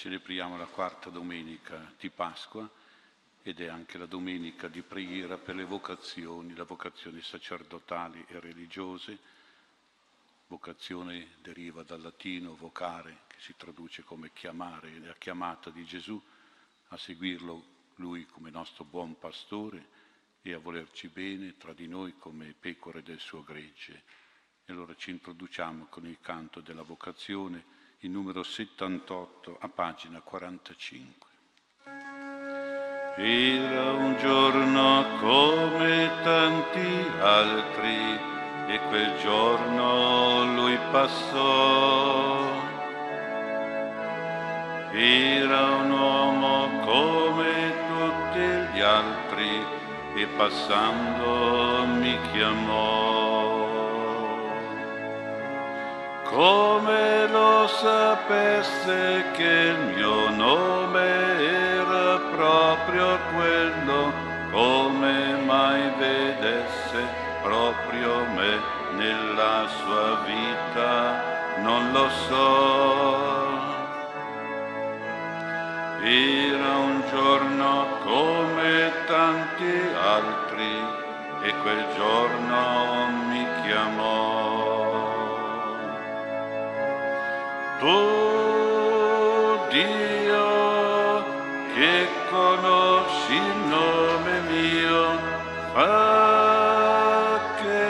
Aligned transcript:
celebriamo 0.00 0.56
la 0.56 0.64
quarta 0.64 1.10
domenica 1.10 1.92
di 1.98 2.08
Pasqua 2.08 2.66
ed 3.42 3.60
è 3.60 3.66
anche 3.66 3.98
la 3.98 4.06
domenica 4.06 4.66
di 4.66 4.80
preghiera 4.80 5.36
per 5.36 5.54
le 5.54 5.66
vocazioni, 5.66 6.54
le 6.54 6.64
vocazioni 6.64 7.20
sacerdotali 7.20 8.24
e 8.28 8.40
religiose. 8.40 9.18
Vocazione 10.46 11.32
deriva 11.42 11.82
dal 11.82 12.00
latino 12.00 12.56
vocare, 12.56 13.24
che 13.26 13.36
si 13.40 13.54
traduce 13.58 14.02
come 14.02 14.32
chiamare, 14.32 14.98
la 15.00 15.14
chiamata 15.18 15.68
di 15.68 15.84
Gesù 15.84 16.18
a 16.88 16.96
seguirlo 16.96 17.62
lui 17.96 18.24
come 18.24 18.48
nostro 18.48 18.84
buon 18.84 19.18
pastore 19.18 19.86
e 20.40 20.54
a 20.54 20.58
volerci 20.58 21.08
bene 21.08 21.58
tra 21.58 21.74
di 21.74 21.86
noi 21.86 22.16
come 22.16 22.54
pecore 22.58 23.02
del 23.02 23.20
suo 23.20 23.44
gregge. 23.44 24.02
E 24.64 24.72
allora 24.72 24.94
ci 24.96 25.10
introduciamo 25.10 25.88
con 25.90 26.06
il 26.06 26.16
canto 26.22 26.62
della 26.62 26.84
vocazione 26.84 27.79
il 28.02 28.10
numero 28.10 28.42
78 28.42 29.58
a 29.60 29.68
pagina 29.68 30.20
45. 30.20 31.28
Era 33.16 33.92
un 33.92 34.16
giorno 34.16 35.04
come 35.18 36.10
tanti 36.22 37.06
altri 37.20 38.18
e 38.68 38.80
quel 38.88 39.18
giorno 39.18 40.54
lui 40.54 40.78
passò. 40.90 42.58
Era 44.92 45.76
un 45.76 45.90
uomo 45.90 46.80
come 46.86 47.74
tutti 47.86 48.76
gli 48.76 48.80
altri 48.80 49.62
e 50.14 50.26
passando 50.38 51.84
mi 51.98 52.18
chiamò 52.32 52.89
come 56.30 57.26
lo 57.26 57.66
sapesse 57.66 59.24
che 59.32 59.74
il 59.74 59.94
mio 59.96 60.30
nome 60.30 61.00
era 61.00 62.18
proprio 62.36 63.18
quello, 63.34 64.12
come 64.52 65.34
mai 65.44 65.90
vedesse 65.98 67.02
proprio 67.42 68.24
me 68.36 68.58
nella 68.96 69.66
sua 69.82 70.22
vita, 70.24 71.58
non 71.62 71.90
lo 71.92 72.08
so. 72.28 73.38
Era 76.02 76.76
un 76.76 77.02
giorno 77.10 77.86
come 78.04 78.92
tanti 79.06 79.72
altri 80.00 80.72
e 81.42 81.54
quel 81.62 81.86
giorno 81.96 83.06
mi 83.28 83.46
chiamò 83.62 84.39
tu 87.80 89.58
Dio 89.70 91.24
che 91.74 92.08
conosci 92.28 93.34
il 93.34 93.56
nome 93.68 94.40
mio, 94.50 95.04
fa 95.72 97.40
che 97.56 97.88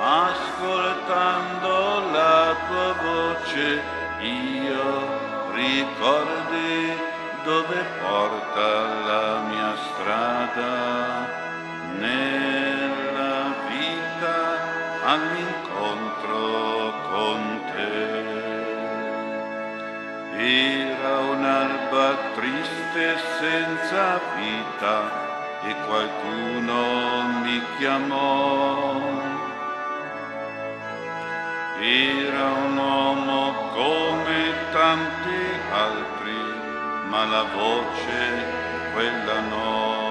ascoltando 0.00 1.74
la 2.10 2.56
tua 2.66 2.92
voce 3.04 3.82
io 4.20 4.88
ricordi 5.52 6.98
dove 7.44 7.84
porta 8.00 8.68
la 9.06 9.26
mia 9.48 9.76
strada 9.76 11.09
triste 22.90 23.16
senza 23.38 24.20
vita 24.36 25.10
e 25.62 25.74
qualcuno 25.86 27.22
mi 27.42 27.62
chiamò. 27.78 29.00
Era 31.80 32.52
un 32.66 32.76
uomo 32.76 33.52
come 33.74 34.54
tanti 34.72 35.42
altri, 35.72 36.42
ma 37.08 37.24
la 37.26 37.44
voce 37.54 38.44
quella 38.92 39.40
no. 39.40 40.08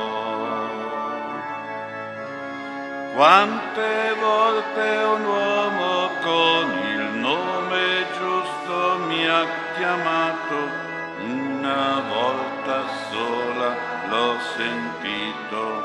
Quante 3.15 4.15
volte 4.19 5.03
un 5.03 5.25
uomo 5.25 6.09
con 6.21 6.87
il 6.87 7.19
nome 7.19 8.05
giusto 8.17 8.97
mi 9.07 9.27
ha 9.27 9.45
chiamato, 9.75 10.78
una 11.69 12.01
volta 12.09 12.87
sola 13.11 13.75
l'ho 14.07 14.37
sentito 14.57 15.83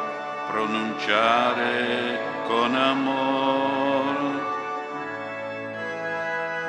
pronunciare 0.49 2.19
con 2.47 2.75
amore. 2.75 4.43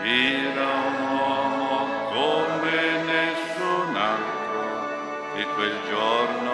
Era 0.04 0.68
un 0.90 0.98
uomo 1.18 1.88
come 2.12 3.04
nessun 3.04 3.96
altro 3.96 5.36
e 5.36 5.46
quel 5.56 5.80
giorno 5.88 6.45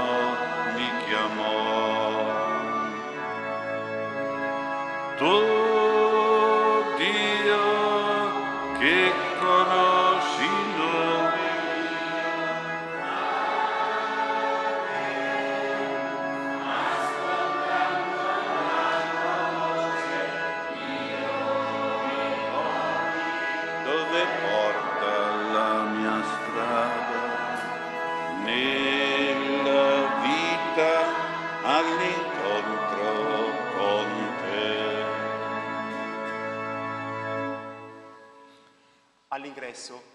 All'ingresso 39.34 40.12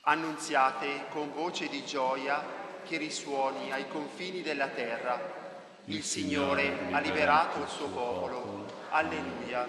annunziate 0.00 1.06
con 1.10 1.32
voce 1.32 1.68
di 1.68 1.84
gioia 1.84 2.42
che 2.84 2.96
risuoni 2.96 3.70
ai 3.70 3.86
confini 3.86 4.42
della 4.42 4.66
terra. 4.66 5.20
Il 5.84 6.02
Signore 6.02 6.90
ha 6.90 6.98
liberato 6.98 7.60
il 7.60 7.68
suo 7.68 7.86
popolo. 7.86 8.66
Alleluia. 8.90 9.68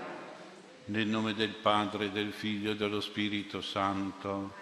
Nel 0.86 1.06
nome 1.06 1.36
del 1.36 1.54
Padre, 1.54 2.12
del 2.12 2.32
Figlio 2.32 2.72
e 2.72 2.76
dello 2.76 3.02
Spirito 3.02 3.62
Santo, 3.62 4.54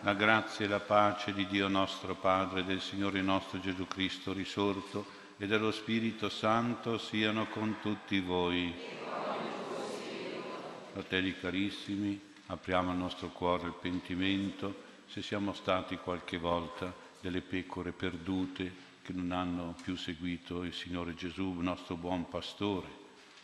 la 0.00 0.12
grazia 0.12 0.66
e 0.66 0.68
la 0.68 0.80
pace 0.80 1.32
di 1.32 1.46
Dio 1.46 1.68
nostro 1.68 2.14
Padre, 2.14 2.66
del 2.66 2.82
Signore 2.82 3.22
nostro 3.22 3.60
Gesù 3.60 3.86
Cristo 3.86 4.34
risorto 4.34 5.06
e 5.38 5.46
dello 5.46 5.70
Spirito 5.70 6.28
Santo 6.28 6.98
siano 6.98 7.46
con 7.46 7.78
tutti 7.80 8.20
voi. 8.20 8.74
Fratelli 10.92 11.38
carissimi, 11.38 12.28
apriamo 12.50 12.90
il 12.90 12.98
nostro 12.98 13.28
cuore 13.28 13.66
al 13.66 13.78
pentimento 13.78 14.88
se 15.06 15.22
siamo 15.22 15.52
stati 15.52 15.96
qualche 15.96 16.36
volta 16.36 16.92
delle 17.20 17.42
pecore 17.42 17.92
perdute 17.92 18.88
che 19.02 19.12
non 19.12 19.30
hanno 19.30 19.76
più 19.80 19.94
seguito 19.96 20.64
il 20.64 20.72
Signore 20.72 21.14
Gesù, 21.14 21.54
il 21.56 21.62
nostro 21.62 21.94
buon 21.94 22.28
pastore. 22.28 22.88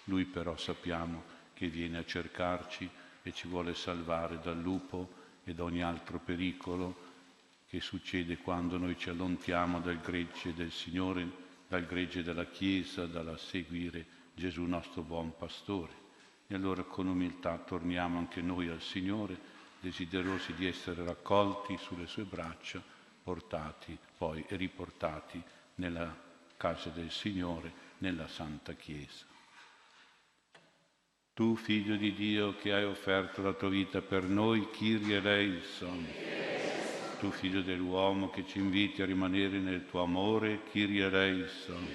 Lui 0.05 0.25
però 0.25 0.57
sappiamo 0.57 1.23
che 1.55 1.69
viene 1.69 1.99
a 1.99 2.05
cercarci 2.05 2.89
e 3.23 3.33
ci 3.33 3.47
vuole 3.47 3.75
salvare 3.75 4.41
dal 4.43 4.61
lupo 4.61 5.25
e 5.45 5.55
da 5.55 5.63
ogni 5.63 5.83
altro 5.83 6.19
pericolo 6.19 7.05
che 7.69 7.81
succede 7.81 8.39
quando 8.39 8.77
noi 8.77 8.99
ci 8.99 9.09
allontaniamo 9.09 9.81
dal 9.81 10.01
gregge 10.01 10.53
del 10.53 10.73
Signore, 10.73 11.29
dal 11.69 11.87
gregge 11.87 12.25
della 12.25 12.47
Chiesa, 12.47 13.07
dalla 13.07 13.37
seguire 13.37 14.05
Gesù 14.35 14.63
nostro 14.65 15.03
buon 15.03 15.37
pastore. 15.37 16.06
E 16.49 16.55
allora 16.55 16.83
con 16.83 17.09
umiltà 17.09 17.59
torniamo 17.59 18.19
anche 18.19 18.41
noi 18.41 18.69
al 18.69 18.81
Signore, 18.81 19.55
desiderosi 19.81 20.55
di 20.55 20.67
essere 20.67 21.05
raccolti 21.05 21.77
sulle 21.77 22.07
sue 22.07 22.25
braccia, 22.25 22.83
portati 23.23 23.99
poi 24.17 24.45
e 24.49 24.57
riportati 24.57 25.43
nella 25.77 26.15
casa 26.57 26.91
del 26.91 27.11
Signore, 27.11 27.73
nella 27.99 28.29
Santa 28.29 28.75
Chiesa. 28.75 29.25
Tu, 31.35 31.55
figlio 31.55 31.97
di 31.97 32.15
Dio, 32.15 32.57
che 32.57 32.73
hai 32.73 32.85
offerto 32.85 33.43
la 33.43 33.53
tua 33.53 33.69
vita 33.69 34.01
per 34.01 34.23
noi, 34.23 34.71
Kyrie 34.71 35.17
eleison. 35.17 36.07
Tu, 37.19 37.31
figlio 37.31 37.61
dell'uomo, 37.61 38.31
che 38.31 38.47
ci 38.47 38.59
inviti 38.59 39.03
a 39.03 39.05
rimanere 39.05 39.59
nel 39.59 39.85
tuo 39.87 40.03
amore, 40.03 40.63
Kyrie 40.71 41.05
eleison. 41.05 41.87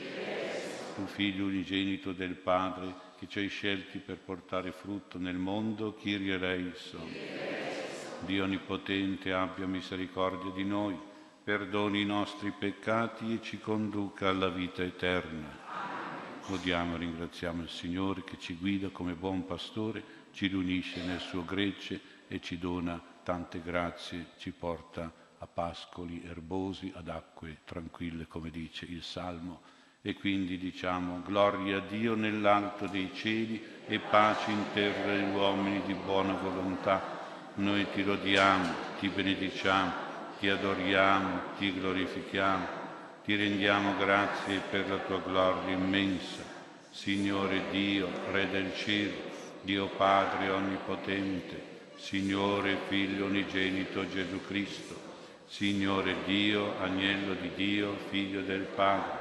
Tu, 0.93 1.05
figlio 1.07 1.45
unigenito 1.45 2.11
del 2.11 2.35
Padre, 2.35 2.93
che 3.21 3.27
ci 3.27 3.37
hai 3.37 3.49
scelti 3.49 3.99
per 3.99 4.17
portare 4.17 4.71
frutto 4.71 5.19
nel 5.19 5.35
mondo, 5.35 5.93
Kyrie 5.93 6.33
eleison. 6.33 7.07
Dio 8.25 8.45
Onnipotente 8.45 9.31
abbia 9.31 9.67
misericordia 9.67 10.49
di 10.49 10.63
noi, 10.63 10.97
perdoni 11.43 12.01
i 12.01 12.05
nostri 12.05 12.49
peccati 12.49 13.35
e 13.35 13.41
ci 13.43 13.59
conduca 13.59 14.29
alla 14.29 14.49
vita 14.49 14.81
eterna. 14.81 15.55
Lodiamo 16.47 16.95
e 16.95 16.97
ringraziamo 16.97 17.61
il 17.61 17.69
Signore 17.69 18.23
che 18.23 18.39
ci 18.39 18.55
guida 18.55 18.89
come 18.89 19.13
buon 19.13 19.45
pastore, 19.45 20.03
ci 20.31 20.47
riunisce 20.47 21.05
nel 21.05 21.19
suo 21.19 21.45
gregge 21.45 22.01
e 22.27 22.41
ci 22.41 22.57
dona 22.57 22.99
tante 23.21 23.61
grazie, 23.61 24.29
ci 24.39 24.49
porta 24.49 25.13
a 25.37 25.45
pascoli 25.45 26.23
erbosi, 26.25 26.91
ad 26.95 27.07
acque 27.07 27.59
tranquille, 27.65 28.25
come 28.25 28.49
dice 28.49 28.85
il 28.85 29.03
Salmo. 29.03 29.61
E 30.01 30.15
quindi 30.15 30.57
diciamo 30.57 31.21
gloria 31.25 31.77
a 31.77 31.83
Dio 31.87 32.15
nell'alto 32.15 32.87
dei 32.87 33.11
cieli 33.13 33.63
e 33.87 33.99
pace 33.99 34.51
in 34.51 34.65
terra 34.73 35.11
agli 35.11 35.33
uomini 35.33 35.81
di 35.85 35.93
buona 35.93 36.33
volontà 36.33 37.19
noi 37.55 37.85
ti 37.91 38.03
lodiamo, 38.03 38.73
ti 38.99 39.09
benediciamo, 39.09 39.91
ti 40.39 40.47
adoriamo, 40.47 41.41
ti 41.57 41.73
glorifichiamo, 41.73 42.65
ti 43.25 43.35
rendiamo 43.35 43.97
grazie 43.97 44.61
per 44.69 44.89
la 44.89 44.97
tua 44.97 45.19
gloria 45.19 45.75
immensa. 45.75 46.43
Signore 46.89 47.63
Dio, 47.69 48.07
Re 48.31 48.49
del 48.49 48.73
cielo, 48.75 49.15
Dio 49.61 49.87
Padre 49.87 50.49
Onnipotente, 50.49 51.61
Signore 51.97 52.77
Figlio 52.87 53.25
Unigenito 53.25 54.07
Gesù 54.07 54.39
Cristo, 54.45 54.95
Signore 55.47 56.15
Dio, 56.25 56.79
Agnello 56.79 57.33
di 57.33 57.51
Dio, 57.53 57.97
Figlio 58.09 58.41
del 58.41 58.63
Padre, 58.63 59.20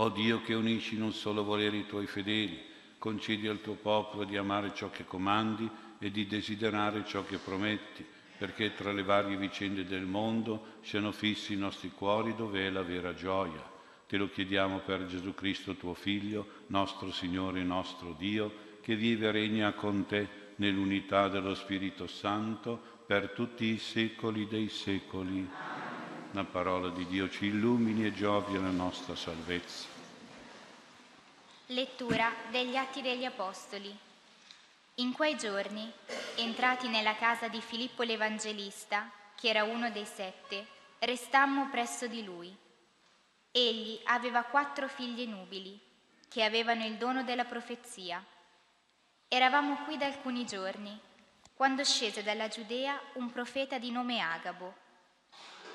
O 0.00 0.10
Dio 0.10 0.42
che 0.42 0.54
unisci 0.54 0.94
in 0.94 1.02
un 1.02 1.12
solo 1.12 1.42
volere 1.42 1.76
i 1.76 1.86
tuoi 1.86 2.06
fedeli, 2.06 2.56
concedi 2.98 3.48
al 3.48 3.60
tuo 3.60 3.74
popolo 3.74 4.22
di 4.22 4.36
amare 4.36 4.72
ciò 4.72 4.90
che 4.90 5.04
comandi, 5.04 5.68
e 5.98 6.12
di 6.12 6.28
desiderare 6.28 7.04
ciò 7.04 7.24
che 7.24 7.38
prometti, 7.38 8.06
perché 8.38 8.74
tra 8.74 8.92
le 8.92 9.02
varie 9.02 9.36
vicende 9.36 9.84
del 9.84 10.04
mondo 10.04 10.76
siano 10.82 11.10
fissi 11.10 11.54
i 11.54 11.56
nostri 11.56 11.90
cuori 11.90 12.36
dove 12.36 12.64
è 12.64 12.70
la 12.70 12.82
vera 12.82 13.12
gioia. 13.12 13.60
Te 14.06 14.16
lo 14.16 14.30
chiediamo 14.30 14.78
per 14.78 15.06
Gesù 15.06 15.34
Cristo 15.34 15.74
tuo 15.74 15.94
Figlio, 15.94 16.46
nostro 16.68 17.10
Signore 17.10 17.60
e 17.60 17.64
nostro 17.64 18.14
Dio, 18.16 18.66
che 18.80 18.94
vive 18.94 19.26
e 19.26 19.32
regna 19.32 19.72
con 19.72 20.06
te 20.06 20.28
nell'unità 20.56 21.26
dello 21.26 21.54
Spirito 21.56 22.06
Santo 22.06 22.80
per 23.04 23.30
tutti 23.30 23.64
i 23.64 23.78
secoli 23.78 24.46
dei 24.46 24.68
secoli. 24.68 25.48
La 26.32 26.44
parola 26.44 26.90
di 26.90 27.06
Dio 27.06 27.30
ci 27.30 27.46
illumini 27.46 28.04
e 28.04 28.12
giovi 28.12 28.54
alla 28.54 28.68
nostra 28.68 29.16
salvezza. 29.16 29.86
Lettura 31.68 32.30
degli 32.50 32.76
Atti 32.76 33.00
degli 33.00 33.24
Apostoli. 33.24 33.96
In 34.96 35.12
quei 35.14 35.38
giorni, 35.38 35.90
entrati 36.36 36.88
nella 36.88 37.14
casa 37.14 37.48
di 37.48 37.62
Filippo 37.62 38.02
l'Evangelista, 38.02 39.10
che 39.36 39.48
era 39.48 39.64
uno 39.64 39.90
dei 39.90 40.04
sette, 40.04 40.66
restammo 40.98 41.70
presso 41.70 42.06
di 42.06 42.22
lui. 42.22 42.54
Egli 43.50 43.98
aveva 44.04 44.42
quattro 44.42 44.86
figlie 44.86 45.24
nubili, 45.24 45.80
che 46.28 46.44
avevano 46.44 46.84
il 46.84 46.96
dono 46.96 47.22
della 47.22 47.46
profezia. 47.46 48.22
Eravamo 49.28 49.76
qui 49.84 49.96
da 49.96 50.04
alcuni 50.04 50.44
giorni, 50.44 50.98
quando 51.54 51.82
scese 51.84 52.22
dalla 52.22 52.48
Giudea 52.48 53.00
un 53.14 53.32
profeta 53.32 53.78
di 53.78 53.90
nome 53.90 54.20
Agabo. 54.20 54.86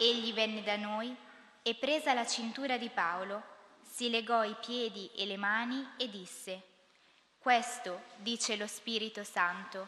Egli 0.04 0.34
venne 0.34 0.64
da 0.64 0.76
noi 0.76 1.16
e 1.62 1.76
presa 1.76 2.14
la 2.14 2.26
cintura 2.26 2.76
di 2.78 2.90
Paolo, 2.90 3.42
si 3.82 4.10
legò 4.10 4.44
i 4.44 4.54
piedi 4.60 5.10
e 5.16 5.26
le 5.26 5.38
mani 5.38 5.92
e 5.96 6.10
disse, 6.10 6.62
questo 7.40 8.02
dice 8.18 8.58
lo 8.58 8.68
Spirito 8.68 9.24
Santo. 9.24 9.88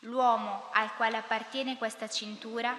L'uomo 0.00 0.68
al 0.72 0.96
quale 0.96 1.16
appartiene 1.16 1.78
questa 1.78 2.08
cintura, 2.08 2.76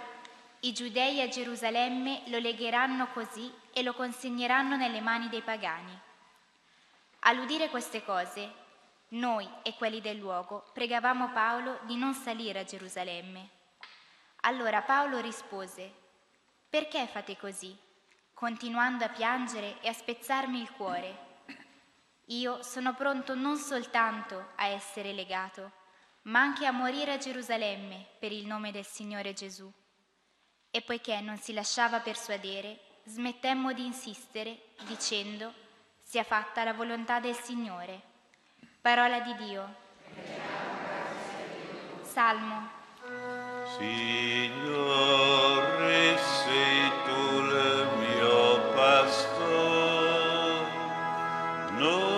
i 0.60 0.74
giudei 0.74 1.22
a 1.22 1.30
Gerusalemme 1.30 2.24
lo 2.26 2.40
legheranno 2.40 3.08
così 3.14 3.50
e 3.72 3.82
lo 3.82 3.94
consegneranno 3.94 4.76
nelle 4.76 5.00
mani 5.00 5.30
dei 5.30 5.42
pagani. 5.42 5.98
All'udire 7.20 7.70
queste 7.70 8.04
cose, 8.04 8.52
noi 9.10 9.50
e 9.64 9.76
quelli 9.76 10.02
del 10.02 10.18
luogo 10.18 10.70
pregavamo 10.74 11.32
Paolo 11.32 11.80
di 11.84 11.96
non 11.96 12.14
salire 12.14 12.60
a 12.60 12.66
Gerusalemme. 12.66 13.50
Allora 14.42 14.82
Paolo 14.82 15.22
rispose, 15.22 16.00
perché 16.72 17.06
fate 17.06 17.36
così, 17.36 17.78
continuando 18.34 19.04
a 19.04 19.10
piangere 19.10 19.82
e 19.82 19.90
a 19.90 19.94
spezzarmi 19.94 20.62
il 20.62 20.72
cuore? 20.72 21.30
Io 22.28 22.64
sono 22.64 22.94
pronto 22.94 23.36
non 23.36 23.58
soltanto 23.58 24.54
a 24.56 24.68
essere 24.68 25.12
legato, 25.12 25.74
ma 26.24 26.40
anche 26.40 26.66
a 26.66 26.72
morire 26.72 27.12
a 27.12 27.18
Gerusalemme 27.18 28.08
per 28.18 28.32
il 28.32 28.46
nome 28.46 28.72
del 28.72 28.86
Signore 28.86 29.34
Gesù. 29.34 29.70
E 30.72 30.82
poiché 30.82 31.20
non 31.20 31.38
si 31.38 31.52
lasciava 31.52 32.00
persuadere, 32.00 32.80
smettemmo 33.04 33.74
di 33.74 33.86
insistere 33.86 34.68
dicendo 34.86 35.54
sia 36.02 36.24
fatta 36.24 36.64
la 36.64 36.72
volontà 36.72 37.20
del 37.20 37.36
Signore. 37.36 38.02
Parola 38.80 39.20
di 39.20 39.36
Dio. 39.36 39.76
Salmo. 42.02 42.70
Signore, 43.78 45.71
sei 46.18 46.92
tu 47.06 47.40
il 47.40 47.88
mio 48.00 48.62
pastore. 48.74 50.70
No 51.78 52.12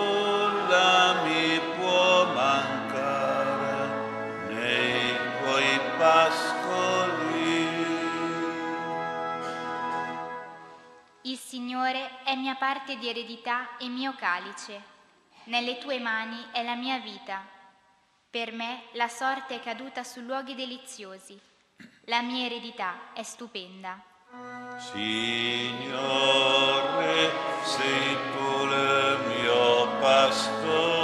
Signore 11.54 12.22
è 12.24 12.34
mia 12.34 12.56
parte 12.56 12.96
di 12.98 13.08
eredità 13.08 13.76
e 13.76 13.88
mio 13.88 14.14
calice. 14.16 14.82
Nelle 15.44 15.78
tue 15.78 16.00
mani 16.00 16.36
è 16.50 16.64
la 16.64 16.74
mia 16.74 16.98
vita. 16.98 17.46
Per 18.28 18.50
me 18.50 18.84
la 18.94 19.06
sorte 19.06 19.54
è 19.54 19.60
caduta 19.60 20.02
su 20.02 20.20
luoghi 20.20 20.54
deliziosi. 20.54 21.38
La 22.06 22.20
mia 22.22 22.46
eredità 22.46 23.12
è 23.14 23.22
stupenda. 23.22 24.02
Signore, 24.78 25.70
sei 27.64 28.16
tu 28.32 28.64
il 28.64 29.18
mio 29.26 29.88
pastore. 30.00 30.94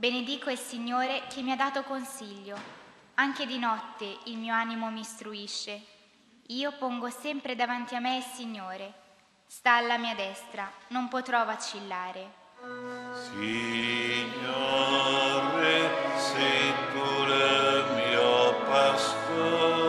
Benedico 0.00 0.48
il 0.48 0.56
Signore 0.56 1.24
che 1.28 1.42
mi 1.42 1.52
ha 1.52 1.56
dato 1.56 1.82
consiglio. 1.82 2.56
Anche 3.16 3.44
di 3.44 3.58
notte 3.58 4.16
il 4.24 4.38
mio 4.38 4.54
animo 4.54 4.90
mi 4.90 5.00
istruisce. 5.00 5.99
Io 6.50 6.72
pongo 6.72 7.08
sempre 7.10 7.54
davanti 7.54 7.94
a 7.94 8.00
me 8.00 8.16
il 8.16 8.24
Signore. 8.24 8.92
Sta 9.46 9.74
alla 9.76 9.98
mia 9.98 10.16
destra, 10.16 10.68
non 10.88 11.06
potrò 11.06 11.44
vacillare. 11.44 12.28
Signore, 13.12 14.30
sei 16.16 16.72
tu 16.92 17.22
il 17.28 17.84
mio 17.94 18.54
pastore. 18.66 19.79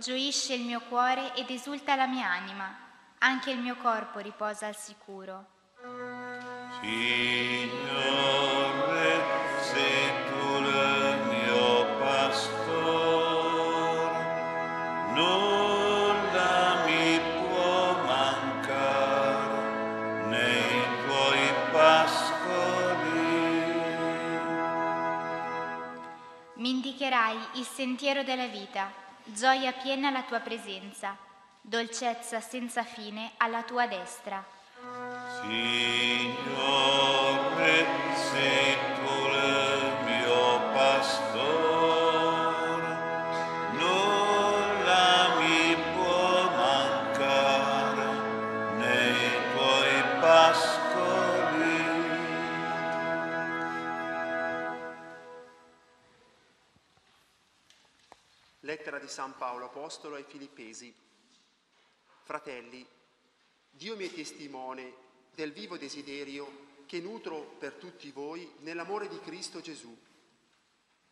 gioisce 0.00 0.54
il 0.54 0.62
mio 0.62 0.80
cuore 0.88 1.34
ed 1.34 1.50
esulta 1.50 1.94
la 1.94 2.06
mia 2.06 2.26
anima, 2.26 2.74
anche 3.18 3.50
il 3.50 3.58
mio 3.58 3.76
corpo 3.76 4.18
riposa 4.18 4.66
al 4.66 4.74
sicuro. 4.74 5.44
Signore, 6.80 7.68
sei 9.60 10.10
tu 10.26 10.56
il 10.56 11.18
mio 11.28 11.98
pastor, 11.98 12.90
nulla 15.12 16.84
mi 16.86 17.20
può 17.36 18.02
mancare 18.06 19.54
nei 20.26 20.82
tuoi 21.04 21.52
pascoli. 21.72 23.18
Mi 26.54 26.70
indicherai 26.70 27.38
il 27.54 27.66
sentiero 27.66 28.22
della 28.22 28.46
vita 28.46 29.08
gioia 29.32 29.72
piena 29.72 30.08
alla 30.08 30.22
tua 30.22 30.40
presenza, 30.40 31.16
dolcezza 31.60 32.40
senza 32.40 32.82
fine 32.82 33.32
alla 33.36 33.62
tua 33.62 33.86
destra. 33.86 34.44
Signore, 35.42 36.26
sei 38.30 38.89
di 59.00 59.08
San 59.08 59.34
Paolo 59.36 59.64
Apostolo 59.64 60.16
ai 60.16 60.24
Filippesi. 60.24 60.94
Fratelli, 62.22 62.86
Dio 63.70 63.96
mi 63.96 64.06
è 64.06 64.12
testimone 64.12 64.92
del 65.34 65.52
vivo 65.52 65.78
desiderio 65.78 66.68
che 66.86 67.00
nutro 67.00 67.56
per 67.58 67.74
tutti 67.74 68.10
voi 68.10 68.48
nell'amore 68.58 69.08
di 69.08 69.18
Cristo 69.20 69.60
Gesù. 69.60 69.96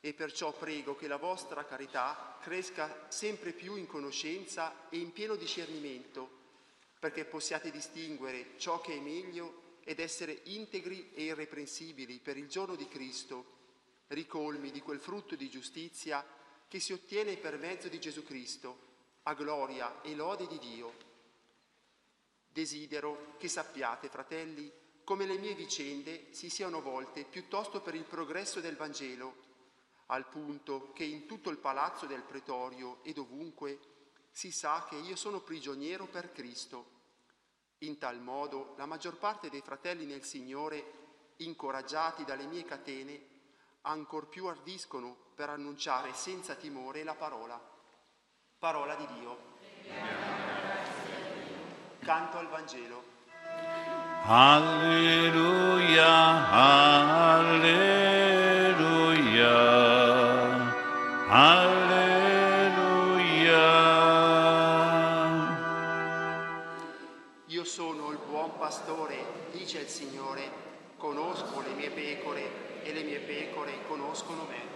E 0.01 0.13
perciò 0.13 0.53
prego 0.53 0.95
che 0.95 1.09
la 1.09 1.17
vostra 1.17 1.65
carità 1.65 2.39
cresca 2.41 3.07
sempre 3.09 3.53
più 3.53 3.75
in 3.75 3.87
conoscenza 3.87 4.89
e 4.91 4.99
in 4.99 5.13
pieno 5.13 5.35
discernimento, 5.35 6.29
perché 6.99 7.25
possiate 7.25 7.71
distinguere 7.71 8.59
ciò 8.59 8.81
che 8.81 8.95
è 8.95 9.01
meglio 9.01 9.77
ed 9.83 9.99
essere 9.99 10.41
integri 10.45 11.11
e 11.15 11.25
irreprensibili 11.25 12.19
per 12.19 12.37
il 12.37 12.49
giorno 12.49 12.77
di 12.77 12.87
Cristo, 12.87 13.57
ricolmi 14.09 14.71
di 14.71 14.81
quel 14.81 15.01
frutto 15.01 15.35
di 15.35 15.49
giustizia 15.49 16.25
che 16.69 16.81
si 16.81 16.93
ottiene 16.93 17.37
per 17.39 17.59
mezzo 17.59 17.89
di 17.89 17.99
Gesù 17.99 18.23
Cristo, 18.23 18.87
a 19.23 19.35
gloria 19.35 20.03
e 20.03 20.15
lode 20.15 20.47
di 20.47 20.59
Dio. 20.59 21.07
Desidero 22.47 23.35
che 23.39 23.49
sappiate, 23.49 24.09
fratelli, 24.09 24.71
come 25.03 25.25
le 25.25 25.39
mie 25.39 25.55
vicende 25.55 26.27
si 26.33 26.51
siano 26.51 26.83
volte 26.83 27.25
piuttosto 27.25 27.81
per 27.81 27.95
il 27.95 28.05
progresso 28.05 28.61
del 28.61 28.77
Vangelo, 28.77 29.47
al 30.07 30.29
punto 30.29 30.93
che 30.93 31.05
in 31.05 31.27
tutto 31.27 31.49
il 31.49 31.57
palazzo 31.57 32.05
del 32.05 32.23
pretorio 32.23 33.03
e 33.03 33.15
dovunque 33.15 33.79
si 34.31 34.51
sa 34.53 34.87
che 34.89 34.97
io 34.97 35.17
sono 35.17 35.41
prigioniero 35.41 36.07
per 36.07 36.33
Cristo. 36.33 36.97
In 37.79 37.97
tal 37.97 38.21
modo 38.21 38.75
la 38.77 38.87
maggior 38.87 39.17
parte 39.17 39.49
dei 39.49 39.63
fratelli 39.63 40.05
nel 40.05 40.25
Signore, 40.25 41.33
incoraggiati 41.37 42.25
dalle 42.25 42.47
mie 42.47 42.65
catene, 42.65 43.21
ancor 43.83 44.29
più 44.29 44.47
ardiscono 44.47 45.28
per 45.39 45.51
annunciare 45.51 46.11
senza 46.15 46.55
timore 46.57 47.05
la 47.05 47.15
parola. 47.15 47.61
Parola 48.59 48.97
di 48.97 49.07
Dio. 49.21 49.39
Canto 52.01 52.39
al 52.39 52.49
Vangelo. 52.49 53.05
Alleluia, 54.25 56.09
alleluia, 57.39 57.87
alleluia. 61.29 61.87
Io 67.47 67.63
sono 67.63 68.11
il 68.11 68.19
buon 68.27 68.59
pastore, 68.59 69.51
dice 69.53 69.79
il 69.79 69.89
Signore, 69.89 70.51
conosco 70.97 71.61
le 71.61 71.75
mie 71.75 71.91
pecore 71.91 72.83
e 72.83 72.93
le 72.93 73.05
mie 73.05 73.21
pecore 73.21 73.87
conoscono 73.87 74.43
me. 74.43 74.68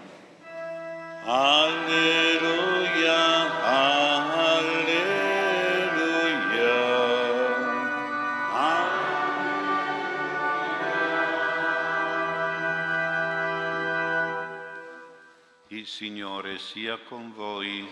Il 15.68 15.86
Signore 15.86 16.58
sia 16.58 16.98
con 16.98 17.32
voi. 17.34 17.88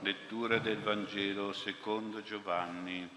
Lettura 0.00 0.58
del 0.58 0.78
Vangelo 0.78 1.52
secondo 1.52 2.22
Giovanni. 2.22 3.08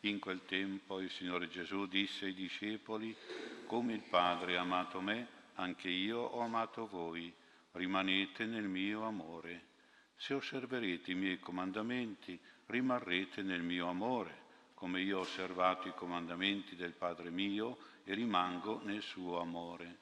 In 0.00 0.18
quel 0.18 0.40
tempo 0.44 1.00
il 1.00 1.10
Signore 1.10 1.48
Gesù 1.48 1.86
disse 1.86 2.26
ai 2.26 2.34
discepoli, 2.34 3.16
come 3.74 3.94
il 3.94 4.04
Padre 4.08 4.56
ha 4.56 4.60
amato 4.60 5.00
me, 5.00 5.26
anche 5.54 5.88
io 5.88 6.20
ho 6.20 6.42
amato 6.42 6.86
voi, 6.86 7.34
rimanete 7.72 8.44
nel 8.44 8.68
mio 8.68 9.02
amore. 9.02 9.64
Se 10.14 10.32
osserverete 10.32 11.10
i 11.10 11.16
miei 11.16 11.40
comandamenti, 11.40 12.38
rimarrete 12.66 13.42
nel 13.42 13.62
mio 13.62 13.88
amore, 13.88 14.42
come 14.74 15.00
io 15.00 15.18
ho 15.18 15.22
osservato 15.22 15.88
i 15.88 15.94
comandamenti 15.96 16.76
del 16.76 16.92
Padre 16.92 17.30
mio 17.30 17.78
e 18.04 18.14
rimango 18.14 18.80
nel 18.84 19.02
suo 19.02 19.40
amore. 19.40 19.98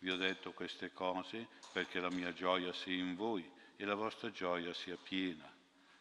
Vi 0.00 0.10
ho 0.10 0.16
detto 0.16 0.50
queste 0.50 0.92
cose 0.92 1.46
perché 1.72 2.00
la 2.00 2.10
mia 2.10 2.32
gioia 2.32 2.72
sia 2.72 2.96
in 2.96 3.14
voi 3.14 3.48
e 3.76 3.84
la 3.84 3.94
vostra 3.94 4.32
gioia 4.32 4.74
sia 4.74 4.96
piena. 5.00 5.48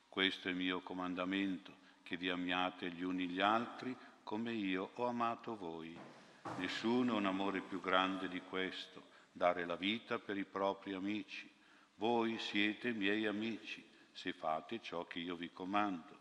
Questo 0.09 0.47
è 0.47 0.49
il 0.49 0.57
mio 0.57 0.79
comandamento, 0.79 1.75
che 2.01 2.17
vi 2.17 2.29
amiate 2.29 2.89
gli 2.89 3.03
uni 3.03 3.27
gli 3.27 3.39
altri 3.39 3.95
come 4.23 4.51
io 4.51 4.89
ho 4.95 5.05
amato 5.05 5.55
voi. 5.55 6.12
Nessuno 6.57 7.13
ha 7.13 7.17
un 7.17 7.25
amore 7.25 7.61
più 7.61 7.81
grande 7.81 8.27
di 8.27 8.41
questo, 8.41 9.03
dare 9.31 9.65
la 9.65 9.75
vita 9.75 10.19
per 10.19 10.37
i 10.37 10.45
propri 10.45 10.93
amici. 10.93 11.49
Voi 11.95 12.37
siete 12.37 12.91
miei 12.91 13.25
amici 13.25 13.83
se 14.11 14.33
fate 14.33 14.81
ciò 14.81 15.05
che 15.05 15.19
io 15.19 15.35
vi 15.35 15.51
comando. 15.51 16.19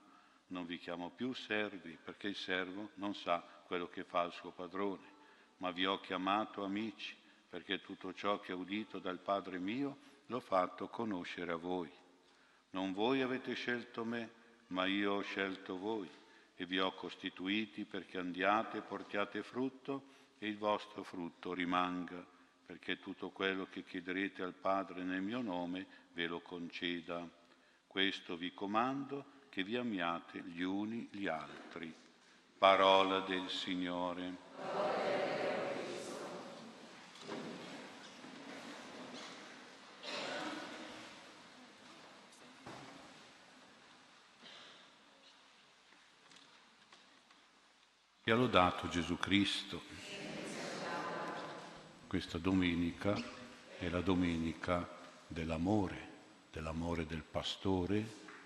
Non 0.49 0.65
vi 0.67 0.79
chiamo 0.79 1.11
più 1.11 1.33
servi 1.33 1.99
perché 2.03 2.29
il 2.29 2.37
servo 2.37 2.91
non 2.95 3.15
sa 3.15 3.41
quello 3.67 3.89
che 3.89 4.05
fa 4.05 4.23
il 4.23 4.33
suo 4.33 4.51
padrone, 4.51 5.07
ma 5.59 5.71
vi 5.71 5.87
ho 5.87 6.01
chiamato 6.01 6.65
amici 6.65 7.17
perché 7.49 7.81
tutto 7.81 8.15
ciò 8.15 8.41
che 8.41 8.53
ho 8.53 8.59
udito 8.59 8.99
dal 8.99 9.19
Padre 9.19 9.59
mio 9.59 9.99
l'ho 10.27 10.41
fatto 10.41 10.89
conoscere 10.89 11.53
a 11.53 11.57
voi. 11.57 11.91
Non 12.71 12.93
voi 12.93 13.23
avete 13.23 13.55
scelto 13.55 14.05
me, 14.05 14.31
ma 14.69 14.87
io 14.87 15.15
ho 15.15 15.21
scelto 15.21 15.77
voi 15.77 16.09
e 16.57 16.67
vi 16.67 16.79
ho 16.79 16.93
costituiti 16.93 17.85
perché 17.85 18.19
andiate 18.19 18.79
e 18.79 18.83
portiate 18.83 19.43
frutto 19.43 20.11
e 20.39 20.49
il 20.49 20.59
vostro 20.59 21.03
frutto 21.03 21.55
rimanga, 21.55 22.25
perché 22.67 22.99
tutto 22.99 23.31
quello 23.31 23.67
che 23.71 23.85
chiederete 23.85 24.43
al 24.43 24.55
Padre 24.55 25.03
nel 25.03 25.23
mio 25.23 25.41
nome 25.41 25.87
ve 26.13 26.27
lo 26.27 26.41
conceda. 26.41 27.29
Questo 27.87 28.37
vi 28.37 28.53
comando, 28.53 29.41
che 29.49 29.63
vi 29.63 29.77
amiate 29.77 30.41
gli 30.41 30.63
uni 30.63 31.09
gli 31.11 31.27
altri. 31.27 31.93
Parola 32.59 33.21
del 33.21 33.49
Signore. 33.49 34.92
E 48.25 48.31
ha 48.31 48.37
lodato 48.37 48.89
Gesù 48.89 49.19
Cristo. 49.19 49.83
Questa 52.07 52.39
domenica 52.39 53.21
è 53.81 53.89
la 53.89 54.01
domenica 54.01 54.89
dell'amore, 55.27 56.09
dell'amore 56.53 57.05
del 57.05 57.25
pastore 57.29 58.01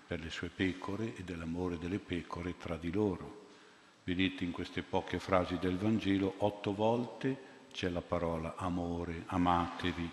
per 0.07 0.19
le 0.19 0.31
sue 0.31 0.49
pecore 0.49 1.15
e 1.15 1.23
dell'amore 1.23 1.77
delle 1.77 1.99
pecore 1.99 2.57
tra 2.57 2.75
di 2.75 2.91
loro. 2.91 3.45
Vedete 4.03 4.43
in 4.43 4.49
queste 4.49 4.81
poche 4.81 5.19
frasi 5.19 5.59
del 5.59 5.77
Vangelo, 5.77 6.33
otto 6.37 6.73
volte 6.73 7.65
c'è 7.71 7.89
la 7.89 8.01
parola 8.01 8.55
amore, 8.55 9.25
amatevi, 9.27 10.09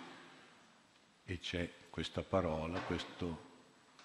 e 1.24 1.38
c'è 1.38 1.72
questa 1.88 2.20
parola, 2.20 2.78
questo, 2.80 3.38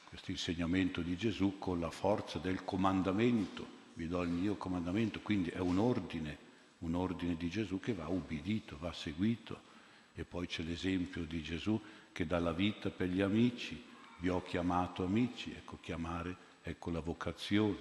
questo 0.08 0.32
insegnamento 0.32 1.02
di 1.02 1.18
Gesù 1.18 1.58
con 1.60 1.82
la 1.82 1.92
forza 1.92 2.40
del 2.40 2.64
comandamento 2.64 3.79
vi 4.00 4.08
do 4.08 4.22
il 4.22 4.30
mio 4.30 4.56
comandamento, 4.56 5.20
quindi 5.20 5.50
è 5.50 5.60
un 5.60 5.78
ordine, 5.78 6.38
un 6.80 6.96
ordine 6.96 7.36
di 7.36 7.50
Gesù 7.50 7.82
che 7.82 7.94
va 7.94 8.08
ubbidito, 8.08 8.78
va 8.78 8.94
seguito. 8.94 9.68
E 10.16 10.24
poi 10.24 10.48
c'è 10.48 10.64
l'esempio 10.64 11.26
di 11.26 11.44
Gesù 11.44 11.78
che 12.14 12.26
dà 12.26 12.40
la 12.40 12.54
vita 12.54 12.90
per 12.92 13.10
gli 13.10 13.20
amici, 13.20 13.84
vi 14.20 14.30
ho 14.30 14.42
chiamato 14.42 15.04
amici, 15.04 15.52
ecco 15.52 15.80
chiamare, 15.82 16.34
ecco 16.62 16.92
la 16.92 17.02
vocazione. 17.02 17.76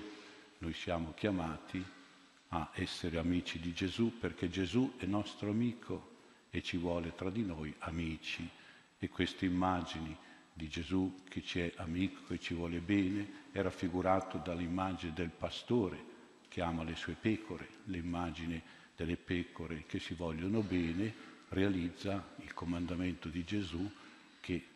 Noi 0.58 0.72
siamo 0.72 1.14
chiamati 1.14 1.84
a 2.48 2.68
essere 2.72 3.18
amici 3.18 3.60
di 3.60 3.72
Gesù 3.72 4.18
perché 4.18 4.48
Gesù 4.48 4.94
è 4.96 5.04
nostro 5.04 5.50
amico 5.50 6.16
e 6.50 6.62
ci 6.62 6.78
vuole 6.78 7.14
tra 7.14 7.30
di 7.30 7.44
noi 7.44 7.72
amici. 7.80 8.48
E 8.98 9.08
queste 9.08 9.46
immagini 9.46 10.16
di 10.52 10.66
Gesù 10.68 11.20
che 11.28 11.44
ci 11.44 11.60
è 11.60 11.72
amico, 11.76 12.22
che 12.26 12.40
ci 12.40 12.54
vuole 12.54 12.80
bene, 12.80 13.46
è 13.52 13.62
raffigurato 13.62 14.38
dall'immagine 14.38 15.12
del 15.12 15.30
pastore 15.30 16.07
che 16.48 16.60
ama 16.62 16.82
le 16.82 16.96
sue 16.96 17.14
pecore, 17.14 17.68
l'immagine 17.84 18.62
delle 18.96 19.16
pecore 19.16 19.84
che 19.86 19.98
si 19.98 20.14
vogliono 20.14 20.60
bene 20.60 21.14
realizza 21.50 22.34
il 22.38 22.52
comandamento 22.52 23.28
di 23.28 23.44
Gesù 23.44 23.90
che 24.40 24.66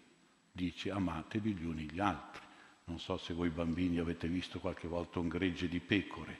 dice 0.52 0.91
amatevi 0.91 1.55
gli 1.55 1.64
uni 1.64 1.91
gli 1.91 2.00
altri. 2.00 2.43
Non 2.85 2.99
so 2.99 3.17
se 3.17 3.35
voi 3.35 3.49
bambini 3.50 3.99
avete 3.99 4.29
visto 4.29 4.59
qualche 4.61 4.88
volta 4.88 5.19
un 5.19 5.29
gregge 5.29 5.69
di 5.69 5.81
pecore, 5.81 6.38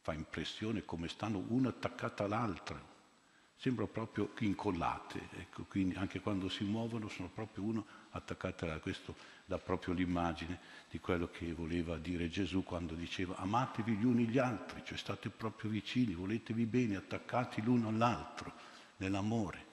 fa 0.00 0.12
impressione 0.12 0.84
come 0.84 1.08
stanno 1.08 1.44
una 1.48 1.70
attaccata 1.70 2.24
all'altra, 2.24 2.80
sembra 3.62 3.86
proprio 3.86 4.32
incollate, 4.40 5.28
ecco, 5.38 5.62
quindi 5.68 5.94
anche 5.94 6.18
quando 6.18 6.48
si 6.48 6.64
muovono 6.64 7.06
sono 7.06 7.30
proprio 7.32 7.62
uno 7.62 7.86
attaccate 8.10 8.64
all'altro. 8.64 8.82
Questo 8.82 9.14
dà 9.44 9.56
proprio 9.56 9.94
l'immagine 9.94 10.58
di 10.90 10.98
quello 10.98 11.28
che 11.28 11.52
voleva 11.52 11.96
dire 11.96 12.28
Gesù 12.28 12.64
quando 12.64 12.94
diceva 12.94 13.36
amatevi 13.36 13.94
gli 13.94 14.04
uni 14.04 14.26
gli 14.26 14.38
altri, 14.38 14.82
cioè 14.84 14.98
state 14.98 15.30
proprio 15.30 15.70
vicini, 15.70 16.12
voletevi 16.12 16.66
bene, 16.66 16.96
attaccati 16.96 17.62
l'uno 17.62 17.86
all'altro 17.86 18.52
nell'amore. 18.96 19.70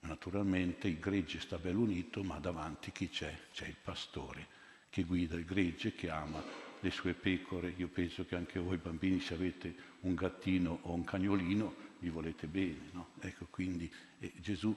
Naturalmente 0.00 0.88
il 0.88 0.98
gregge 0.98 1.38
sta 1.38 1.58
bello 1.58 1.78
unito, 1.78 2.24
ma 2.24 2.40
davanti 2.40 2.90
chi 2.90 3.08
c'è? 3.08 3.38
C'è 3.52 3.68
il 3.68 3.76
pastore 3.80 4.48
che 4.90 5.04
guida 5.04 5.36
il 5.36 5.44
gregge, 5.44 5.94
che 5.94 6.10
ama 6.10 6.42
le 6.80 6.90
sue 6.90 7.14
pecore. 7.14 7.72
Io 7.76 7.86
penso 7.86 8.24
che 8.24 8.34
anche 8.34 8.58
voi 8.58 8.78
bambini, 8.78 9.20
se 9.20 9.34
avete 9.34 9.74
un 10.00 10.16
gattino 10.16 10.80
o 10.82 10.92
un 10.92 11.04
cagnolino, 11.04 11.90
gli 12.02 12.10
volete 12.10 12.48
bene. 12.48 12.90
No? 12.90 13.10
Ecco, 13.20 13.46
quindi 13.48 13.90
eh, 14.18 14.32
Gesù 14.40 14.74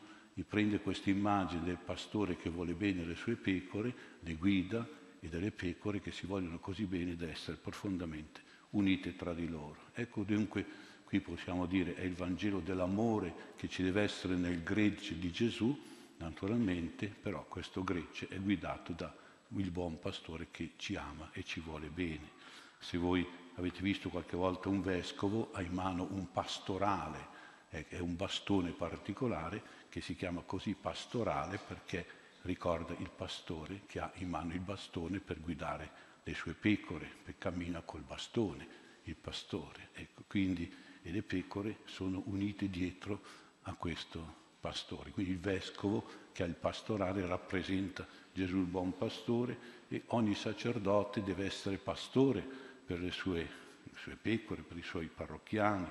prende 0.48 0.80
questa 0.80 1.10
immagine 1.10 1.64
del 1.64 1.80
pastore 1.84 2.38
che 2.38 2.50
vuole 2.50 2.74
bene 2.74 3.04
le 3.04 3.16
sue 3.16 3.36
pecore, 3.36 3.94
le 4.20 4.36
guida 4.36 4.88
e 5.20 5.28
delle 5.28 5.50
pecore 5.50 6.02
che 6.02 6.12
si 6.12 6.28
vogliono 6.28 6.60
così 6.60 6.86
bene 6.86 7.16
da 7.16 7.28
essere 7.28 7.58
profondamente 7.58 8.42
unite 8.72 9.16
tra 9.16 9.34
di 9.34 9.48
loro. 9.48 9.78
Ecco 9.94 10.24
dunque 10.24 10.66
qui 11.04 11.20
possiamo 11.20 11.66
dire 11.66 11.96
è 11.96 12.04
il 12.04 12.14
Vangelo 12.14 12.60
dell'amore 12.60 13.54
che 13.56 13.68
ci 13.68 13.82
deve 13.82 14.04
essere 14.04 14.36
nel 14.36 14.62
gregge 14.62 15.18
di 15.18 15.32
Gesù, 15.32 15.76
naturalmente, 16.18 17.08
però 17.08 17.44
questo 17.48 17.84
gregge 17.84 18.28
è 18.28 18.38
guidato 18.40 18.94
da 18.94 19.14
il 19.50 19.72
buon 19.72 20.00
pastore 20.00 20.48
che 20.52 20.72
ci 20.76 20.96
ama 20.96 21.30
e 21.32 21.44
ci 21.44 21.60
vuole 21.60 21.88
bene. 21.88 22.44
Se 22.80 22.98
voi 22.98 23.28
avete 23.56 23.82
visto 23.82 24.10
qualche 24.10 24.36
volta 24.36 24.70
un 24.70 24.82
vescovo, 24.82 25.50
ha 25.54 25.62
in 25.62 25.72
mano 25.72 26.08
un 26.12 26.32
pastorale, 26.32 27.34
è 27.70 28.00
un 28.00 28.16
bastone 28.16 28.72
particolare 28.72 29.62
che 29.90 30.02
si 30.02 30.16
chiama 30.16 30.42
così 30.42 30.74
pastorale 30.74 31.58
perché 31.58 32.06
ricorda 32.44 32.94
il 33.00 33.10
pastore 33.10 33.82
che 33.86 34.00
ha 34.00 34.12
in 34.16 34.30
mano 34.30 34.54
il 34.54 34.60
bastone 34.60 35.20
per 35.20 35.42
guidare 35.42 36.04
le 36.24 36.34
sue 36.34 36.54
pecore, 36.54 37.18
che 37.26 37.36
cammina 37.38 37.82
col 37.82 38.02
bastone, 38.02 38.68
il 39.04 39.16
pastore. 39.16 39.90
Ecco, 39.94 40.24
quindi 40.28 40.72
e 41.06 41.12
le 41.12 41.22
pecore 41.22 41.78
sono 41.86 42.24
unite 42.26 42.68
dietro 42.68 43.22
a 43.64 43.76
questo 43.76 44.44
pastore. 44.60 45.12
Quindi 45.12 45.34
il 45.34 45.40
vescovo 45.40 46.04
che 46.32 46.42
ha 46.42 46.48
il 46.48 46.56
pastorale 46.56 47.26
rappresenta 47.28 48.08
Gesù 48.34 48.58
il 48.58 48.66
buon 48.66 48.98
pastore 48.98 49.84
e 49.88 50.02
ogni 50.08 50.34
sacerdote 50.34 51.22
deve 51.22 51.46
essere 51.46 51.78
pastore 51.78 52.65
per 52.86 53.00
le 53.00 53.12
sue, 53.12 53.50
le 53.84 53.92
sue 53.96 54.16
pecore, 54.16 54.62
per 54.62 54.78
i 54.78 54.84
suoi 54.84 55.08
parrocchiani, 55.08 55.88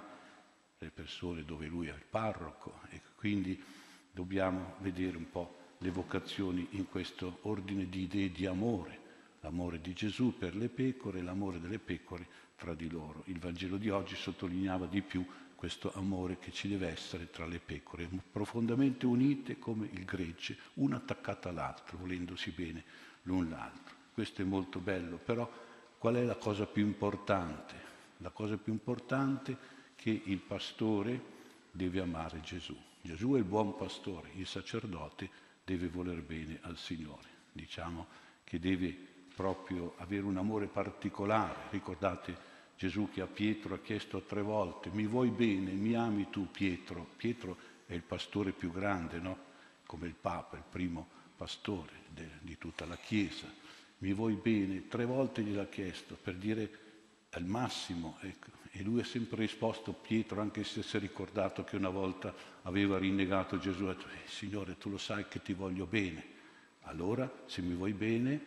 le 0.78 0.90
persone 0.90 1.44
dove 1.44 1.66
lui 1.66 1.88
è 1.88 1.92
il 1.92 2.04
parroco. 2.08 2.80
E 2.90 3.00
quindi 3.16 3.60
dobbiamo 4.10 4.76
vedere 4.78 5.16
un 5.16 5.30
po' 5.30 5.62
le 5.78 5.90
vocazioni 5.90 6.66
in 6.70 6.88
questo 6.88 7.38
ordine 7.42 7.88
di 7.88 8.02
idee 8.02 8.30
di 8.30 8.46
amore, 8.46 9.00
l'amore 9.40 9.80
di 9.80 9.92
Gesù 9.92 10.36
per 10.38 10.54
le 10.54 10.68
pecore, 10.68 11.20
l'amore 11.20 11.60
delle 11.60 11.78
pecore 11.78 12.26
tra 12.56 12.74
di 12.74 12.88
loro. 12.88 13.22
Il 13.26 13.38
Vangelo 13.38 13.76
di 13.76 13.90
oggi 13.90 14.14
sottolineava 14.14 14.86
di 14.86 15.02
più 15.02 15.26
questo 15.54 15.92
amore 15.94 16.38
che 16.38 16.52
ci 16.52 16.68
deve 16.68 16.88
essere 16.88 17.30
tra 17.30 17.46
le 17.46 17.58
pecore, 17.58 18.08
profondamente 18.30 19.06
unite 19.06 19.58
come 19.58 19.88
il 19.90 20.04
gregge, 20.04 20.58
una 20.74 20.96
attaccata 20.96 21.48
all'altra, 21.48 21.96
volendosi 21.96 22.50
bene 22.50 22.84
l'un 23.22 23.48
l'altro. 23.48 23.94
Questo 24.12 24.42
è 24.42 24.44
molto 24.44 24.78
bello, 24.78 25.16
però 25.16 25.50
qual 26.04 26.16
è 26.16 26.22
la 26.22 26.36
cosa 26.36 26.66
più 26.66 26.84
importante? 26.84 27.74
La 28.18 28.28
cosa 28.28 28.58
più 28.58 28.74
importante 28.74 29.52
è 29.52 29.56
che 29.96 30.20
il 30.24 30.36
pastore 30.36 31.18
deve 31.70 32.00
amare 32.00 32.42
Gesù. 32.42 32.76
Gesù 33.00 33.32
è 33.32 33.38
il 33.38 33.44
buon 33.44 33.74
pastore, 33.74 34.28
il 34.34 34.46
sacerdote 34.46 35.30
deve 35.64 35.88
voler 35.88 36.20
bene 36.20 36.58
al 36.60 36.76
Signore. 36.76 37.26
Diciamo 37.50 38.06
che 38.44 38.60
deve 38.60 38.94
proprio 39.34 39.94
avere 39.96 40.26
un 40.26 40.36
amore 40.36 40.66
particolare. 40.66 41.70
Ricordate 41.70 42.36
Gesù 42.76 43.08
che 43.10 43.22
a 43.22 43.26
Pietro 43.26 43.72
ha 43.72 43.78
chiesto 43.78 44.20
tre 44.24 44.42
volte, 44.42 44.90
mi 44.90 45.06
vuoi 45.06 45.30
bene, 45.30 45.72
mi 45.72 45.94
ami 45.94 46.28
tu 46.28 46.50
Pietro? 46.50 47.12
Pietro 47.16 47.56
è 47.86 47.94
il 47.94 48.02
pastore 48.02 48.52
più 48.52 48.70
grande, 48.70 49.20
no? 49.20 49.38
Come 49.86 50.06
il 50.06 50.14
Papa, 50.20 50.58
il 50.58 50.64
primo 50.68 51.08
pastore 51.34 51.92
de, 52.10 52.28
di 52.42 52.58
tutta 52.58 52.84
la 52.84 52.96
Chiesa. 52.98 53.63
Mi 54.04 54.12
vuoi 54.12 54.34
bene? 54.34 54.86
Tre 54.86 55.06
volte 55.06 55.40
gliel'ha 55.40 55.64
chiesto 55.64 56.14
per 56.22 56.34
dire 56.34 56.70
al 57.30 57.46
massimo. 57.46 58.18
Ecco. 58.20 58.50
E 58.70 58.82
lui 58.82 59.00
ha 59.00 59.04
sempre 59.04 59.38
risposto, 59.38 59.94
Pietro, 59.94 60.42
anche 60.42 60.62
se 60.62 60.82
si 60.82 60.98
è 60.98 61.00
ricordato 61.00 61.64
che 61.64 61.76
una 61.76 61.88
volta 61.88 62.34
aveva 62.64 62.98
rinnegato 62.98 63.58
Gesù, 63.58 63.84
ha 63.84 63.94
detto, 63.94 64.06
eh, 64.08 64.28
Signore, 64.28 64.76
tu 64.76 64.90
lo 64.90 64.98
sai 64.98 65.26
che 65.26 65.40
ti 65.40 65.54
voglio 65.54 65.86
bene. 65.86 66.22
Allora, 66.82 67.32
se 67.46 67.62
mi 67.62 67.72
vuoi 67.72 67.94
bene, 67.94 68.38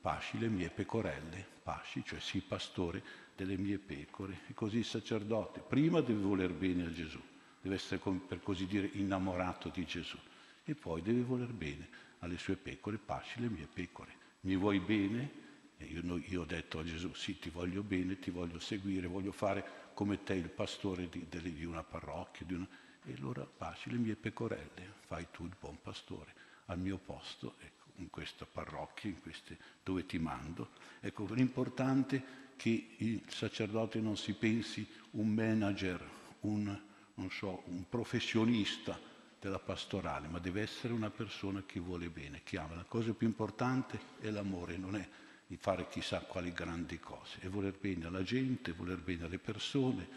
pasci 0.00 0.38
le 0.38 0.48
mie 0.48 0.70
pecorelle, 0.70 1.46
pasci, 1.62 2.02
cioè 2.06 2.18
sii 2.18 2.40
pastore 2.40 3.02
delle 3.36 3.58
mie 3.58 3.76
pecore. 3.76 4.38
E 4.48 4.54
così 4.54 4.78
il 4.78 4.86
sacerdote 4.86 5.60
prima 5.60 6.00
deve 6.00 6.22
voler 6.22 6.54
bene 6.54 6.86
a 6.86 6.90
Gesù, 6.90 7.20
deve 7.60 7.74
essere, 7.74 8.00
per 8.26 8.40
così 8.42 8.64
dire, 8.64 8.88
innamorato 8.94 9.68
di 9.68 9.84
Gesù. 9.84 10.16
E 10.64 10.74
poi 10.74 11.02
deve 11.02 11.20
voler 11.20 11.52
bene 11.52 11.86
alle 12.20 12.38
sue 12.38 12.56
pecore, 12.56 12.96
pasci 12.96 13.40
le 13.40 13.50
mie 13.50 13.68
pecore. 13.70 14.21
Mi 14.42 14.56
vuoi 14.56 14.80
bene? 14.80 15.40
E 15.76 15.84
io, 15.84 16.20
io, 16.26 16.42
ho 16.42 16.44
detto 16.44 16.80
a 16.80 16.84
Gesù, 16.84 17.12
sì, 17.14 17.38
ti 17.38 17.50
voglio 17.50 17.82
bene, 17.82 18.18
ti 18.18 18.30
voglio 18.30 18.58
seguire, 18.58 19.06
voglio 19.06 19.32
fare 19.32 19.90
come 19.94 20.22
te 20.24 20.34
il 20.34 20.48
pastore 20.48 21.08
di, 21.08 21.26
di 21.28 21.64
una 21.64 21.82
parrocchia. 21.82 22.46
Di 22.46 22.54
una... 22.54 22.66
E 23.04 23.14
allora 23.14 23.44
pasci 23.44 23.90
le 23.90 23.98
mie 23.98 24.16
pecorelle, 24.16 24.94
fai 25.06 25.26
tu 25.30 25.44
il 25.44 25.54
buon 25.58 25.78
pastore 25.80 26.34
al 26.66 26.78
mio 26.78 26.98
posto, 26.98 27.54
ecco, 27.60 27.86
in 27.96 28.10
questa 28.10 28.44
parrocchia, 28.44 29.10
in 29.10 29.20
queste, 29.20 29.58
dove 29.82 30.06
ti 30.06 30.18
mando. 30.18 30.70
Ecco, 31.00 31.26
l'importante 31.32 32.16
è 32.16 32.22
che 32.56 32.94
il 32.98 33.22
sacerdote 33.28 34.00
non 34.00 34.16
si 34.16 34.34
pensi 34.34 34.86
un 35.12 35.28
manager, 35.28 36.00
un, 36.40 36.80
so, 37.28 37.62
un 37.66 37.88
professionista 37.88 38.98
della 39.42 39.58
pastorale, 39.58 40.28
ma 40.28 40.38
deve 40.38 40.62
essere 40.62 40.92
una 40.92 41.10
persona 41.10 41.64
che 41.66 41.80
vuole 41.80 42.08
bene, 42.10 42.42
che 42.44 42.58
ama. 42.58 42.76
La 42.76 42.84
cosa 42.86 43.12
più 43.12 43.26
importante 43.26 43.98
è 44.20 44.30
l'amore, 44.30 44.76
non 44.76 44.94
è 44.94 45.08
di 45.44 45.56
fare 45.56 45.88
chissà 45.88 46.20
quali 46.20 46.52
grandi 46.52 47.00
cose, 47.00 47.40
è 47.40 47.48
voler 47.48 47.76
bene 47.76 48.06
alla 48.06 48.22
gente, 48.22 48.70
voler 48.70 48.98
bene 48.98 49.24
alle 49.24 49.40
persone, 49.40 50.08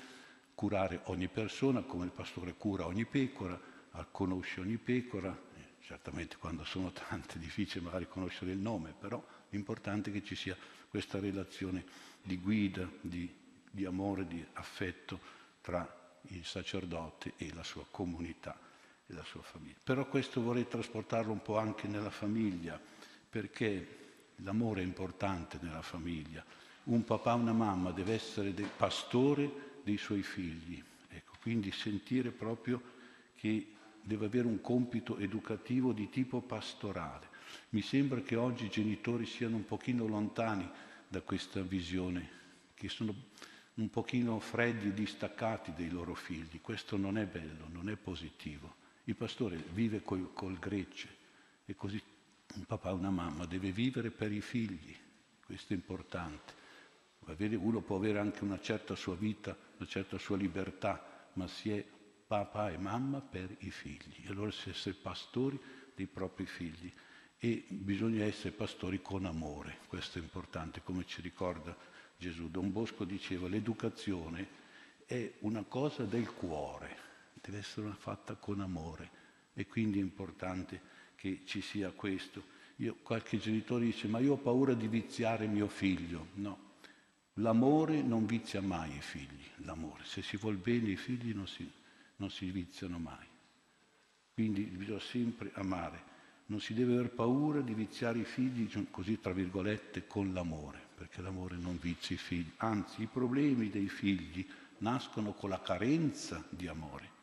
curare 0.53 0.99
ogni 1.05 1.27
persona 1.27 1.81
come 1.81 2.05
il 2.05 2.11
pastore 2.11 2.53
cura 2.53 2.85
ogni 2.85 3.05
pecora, 3.05 3.59
conosce 4.11 4.61
ogni 4.61 4.77
pecora, 4.77 5.35
eh, 5.55 5.81
certamente 5.81 6.37
quando 6.37 6.63
sono 6.63 6.91
tante 6.91 7.37
è 7.37 7.39
difficile 7.39 7.83
magari 7.83 8.07
conoscere 8.07 8.51
il 8.51 8.59
nome, 8.59 8.93
però 8.93 9.25
l'importante 9.49 10.11
è 10.11 10.13
che 10.13 10.23
ci 10.23 10.35
sia 10.35 10.55
questa 10.87 11.19
relazione 11.19 11.83
di 12.21 12.37
guida, 12.37 12.87
di, 13.01 13.27
di 13.71 13.85
amore, 13.85 14.27
di 14.27 14.45
affetto 14.53 15.19
tra 15.61 16.19
il 16.27 16.45
sacerdote 16.45 17.33
e 17.37 17.51
la 17.55 17.63
sua 17.63 17.85
comunità 17.89 18.73
e 19.07 19.13
la 19.13 19.23
sua 19.23 19.41
famiglia. 19.41 19.77
Però 19.83 20.07
questo 20.07 20.41
vorrei 20.41 20.67
trasportarlo 20.67 21.31
un 21.31 21.41
po' 21.41 21.57
anche 21.57 21.87
nella 21.87 22.09
famiglia, 22.09 22.79
perché 23.29 23.87
l'amore 24.37 24.81
è 24.81 24.85
importante 24.85 25.59
nella 25.61 25.81
famiglia. 25.81 26.43
Un 26.85 27.03
papà, 27.03 27.33
una 27.33 27.53
mamma 27.53 27.91
deve 27.91 28.13
essere 28.13 28.53
del 28.53 28.69
pastore 28.75 29.79
dei 29.83 29.97
suoi 29.97 30.23
figli, 30.23 30.83
ecco, 31.09 31.33
quindi 31.41 31.71
sentire 31.71 32.31
proprio 32.31 32.81
che 33.35 33.73
deve 34.01 34.25
avere 34.25 34.47
un 34.47 34.61
compito 34.61 35.17
educativo 35.17 35.91
di 35.91 36.09
tipo 36.09 36.41
pastorale. 36.41 37.33
Mi 37.69 37.81
sembra 37.81 38.21
che 38.21 38.35
oggi 38.35 38.65
i 38.65 38.69
genitori 38.69 39.25
siano 39.25 39.55
un 39.55 39.65
pochino 39.65 40.07
lontani 40.07 40.69
da 41.07 41.21
questa 41.21 41.61
visione, 41.61 42.29
che 42.73 42.89
sono 42.89 43.13
un 43.75 43.89
pochino 43.89 44.39
freddi, 44.39 44.93
distaccati 44.93 45.73
dei 45.73 45.89
loro 45.89 46.13
figli. 46.15 46.61
Questo 46.61 46.97
non 46.97 47.17
è 47.17 47.25
bello, 47.25 47.67
non 47.71 47.89
è 47.89 47.95
positivo. 47.95 48.83
Il 49.05 49.15
pastore 49.15 49.57
vive 49.73 50.01
col, 50.01 50.33
col 50.33 50.57
grecce 50.59 51.07
e 51.65 51.75
così 51.75 52.01
un 52.55 52.65
papà 52.65 52.89
e 52.89 52.93
una 52.93 53.09
mamma 53.09 53.45
deve 53.45 53.71
vivere 53.71 54.11
per 54.11 54.31
i 54.31 54.41
figli, 54.41 54.95
questo 55.45 55.73
è 55.73 55.75
importante. 55.75 56.53
Uno 57.27 57.81
può 57.81 57.95
avere 57.95 58.19
anche 58.19 58.43
una 58.43 58.59
certa 58.59 58.95
sua 58.95 59.15
vita, 59.15 59.57
una 59.77 59.87
certa 59.87 60.17
sua 60.17 60.37
libertà, 60.37 61.29
ma 61.33 61.47
si 61.47 61.71
è 61.71 61.83
papà 62.27 62.71
e 62.71 62.77
mamma 62.77 63.19
per 63.19 63.55
i 63.59 63.71
figli. 63.71 64.25
E 64.25 64.29
allora 64.29 64.51
si 64.51 64.69
essere 64.69 64.95
pastori 64.95 65.59
dei 65.95 66.07
propri 66.07 66.45
figli 66.45 66.91
e 67.37 67.65
bisogna 67.67 68.23
essere 68.23 68.51
pastori 68.51 69.01
con 69.01 69.25
amore, 69.25 69.79
questo 69.87 70.19
è 70.19 70.21
importante, 70.21 70.81
come 70.83 71.05
ci 71.05 71.21
ricorda 71.21 71.75
Gesù. 72.17 72.49
Don 72.49 72.71
Bosco 72.71 73.03
diceva 73.03 73.47
l'educazione 73.47 74.63
è 75.05 75.31
una 75.39 75.63
cosa 75.63 76.03
del 76.03 76.31
cuore, 76.31 77.04
deve 77.45 77.59
essere 77.59 77.91
fatta 77.97 78.35
con 78.35 78.59
amore 78.59 79.23
E 79.53 79.67
quindi 79.67 79.99
è 79.99 80.01
importante 80.01 80.93
che 81.15 81.41
ci 81.45 81.61
sia 81.61 81.91
questo. 81.91 82.43
Io, 82.77 82.97
qualche 83.01 83.37
genitore 83.37 83.85
dice, 83.85 84.07
ma 84.07 84.19
io 84.19 84.33
ho 84.33 84.37
paura 84.37 84.73
di 84.73 84.87
viziare 84.87 85.47
mio 85.47 85.67
figlio. 85.67 86.27
No, 86.33 86.73
l'amore 87.35 88.01
non 88.01 88.25
vizia 88.25 88.61
mai 88.61 88.97
i 88.97 89.01
figli, 89.01 89.45
l'amore. 89.63 90.03
Se 90.03 90.21
si 90.21 90.35
vuol 90.35 90.57
bene 90.57 90.89
i 90.89 90.97
figli 90.97 91.33
non 91.33 91.47
si, 91.47 91.69
non 92.17 92.29
si 92.29 92.51
viziano 92.51 92.99
mai. 92.99 93.25
Quindi 94.33 94.63
bisogna 94.63 94.99
sempre 94.99 95.51
amare. 95.53 96.13
Non 96.47 96.59
si 96.59 96.73
deve 96.73 96.95
aver 96.95 97.11
paura 97.11 97.61
di 97.61 97.73
viziare 97.73 98.19
i 98.19 98.25
figli, 98.25 98.69
così 98.91 99.19
tra 99.21 99.31
virgolette, 99.31 100.05
con 100.05 100.33
l'amore, 100.33 100.81
perché 100.95 101.21
l'amore 101.21 101.55
non 101.55 101.79
vizia 101.79 102.13
i 102.13 102.19
figli. 102.19 102.51
Anzi, 102.57 103.03
i 103.03 103.07
problemi 103.07 103.69
dei 103.69 103.87
figli 103.87 104.45
nascono 104.79 105.31
con 105.31 105.49
la 105.49 105.61
carenza 105.61 106.45
di 106.49 106.67
amore 106.67 107.14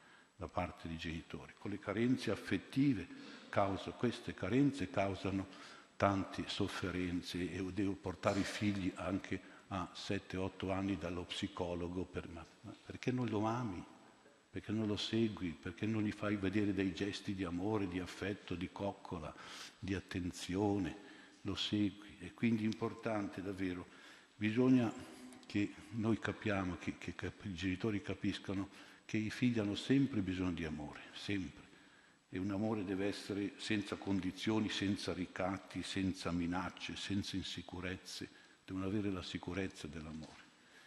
da 0.42 0.48
parte 0.48 0.88
dei 0.88 0.96
genitori, 0.96 1.52
con 1.56 1.70
le 1.70 1.78
carenze 1.78 2.32
affettive. 2.32 3.06
Causa, 3.48 3.92
queste 3.92 4.34
carenze 4.34 4.90
causano 4.90 5.46
tante 5.96 6.48
sofferenze 6.48 7.48
e 7.48 7.62
devo 7.72 7.92
portare 7.92 8.40
i 8.40 8.44
figli 8.44 8.90
anche 8.96 9.40
a 9.68 9.88
7-8 9.94 10.72
anni 10.72 10.98
dallo 10.98 11.22
psicologo 11.22 12.02
per, 12.04 12.28
perché 12.84 13.12
non 13.12 13.28
lo 13.28 13.44
ami 13.44 13.84
perché 14.50 14.70
non 14.70 14.86
lo 14.86 14.98
segui, 14.98 15.56
perché 15.58 15.86
non 15.86 16.02
gli 16.02 16.12
fai 16.12 16.36
vedere 16.36 16.74
dei 16.74 16.92
gesti 16.92 17.34
di 17.34 17.42
amore, 17.42 17.88
di 17.88 18.00
affetto, 18.00 18.54
di 18.54 18.68
coccola, 18.70 19.34
di 19.78 19.94
attenzione, 19.94 20.94
lo 21.40 21.54
segui. 21.54 22.18
E 22.18 22.34
quindi 22.34 22.64
è 22.64 22.66
importante 22.66 23.40
davvero, 23.40 23.86
bisogna 24.36 24.92
che 25.46 25.72
noi 25.92 26.18
capiamo, 26.18 26.76
che, 26.78 26.98
che, 26.98 27.14
che 27.14 27.32
i 27.44 27.54
genitori 27.54 28.02
capiscano 28.02 28.68
che 29.12 29.18
i 29.18 29.28
figli 29.28 29.58
hanno 29.58 29.74
sempre 29.74 30.22
bisogno 30.22 30.52
di 30.52 30.64
amore, 30.64 31.02
sempre. 31.12 31.62
E 32.30 32.38
un 32.38 32.50
amore 32.50 32.82
deve 32.82 33.08
essere 33.08 33.52
senza 33.58 33.96
condizioni, 33.96 34.70
senza 34.70 35.12
ricatti, 35.12 35.82
senza 35.82 36.32
minacce, 36.32 36.96
senza 36.96 37.36
insicurezze, 37.36 38.30
devono 38.64 38.86
avere 38.86 39.10
la 39.10 39.22
sicurezza 39.22 39.86
dell'amore. 39.86 40.40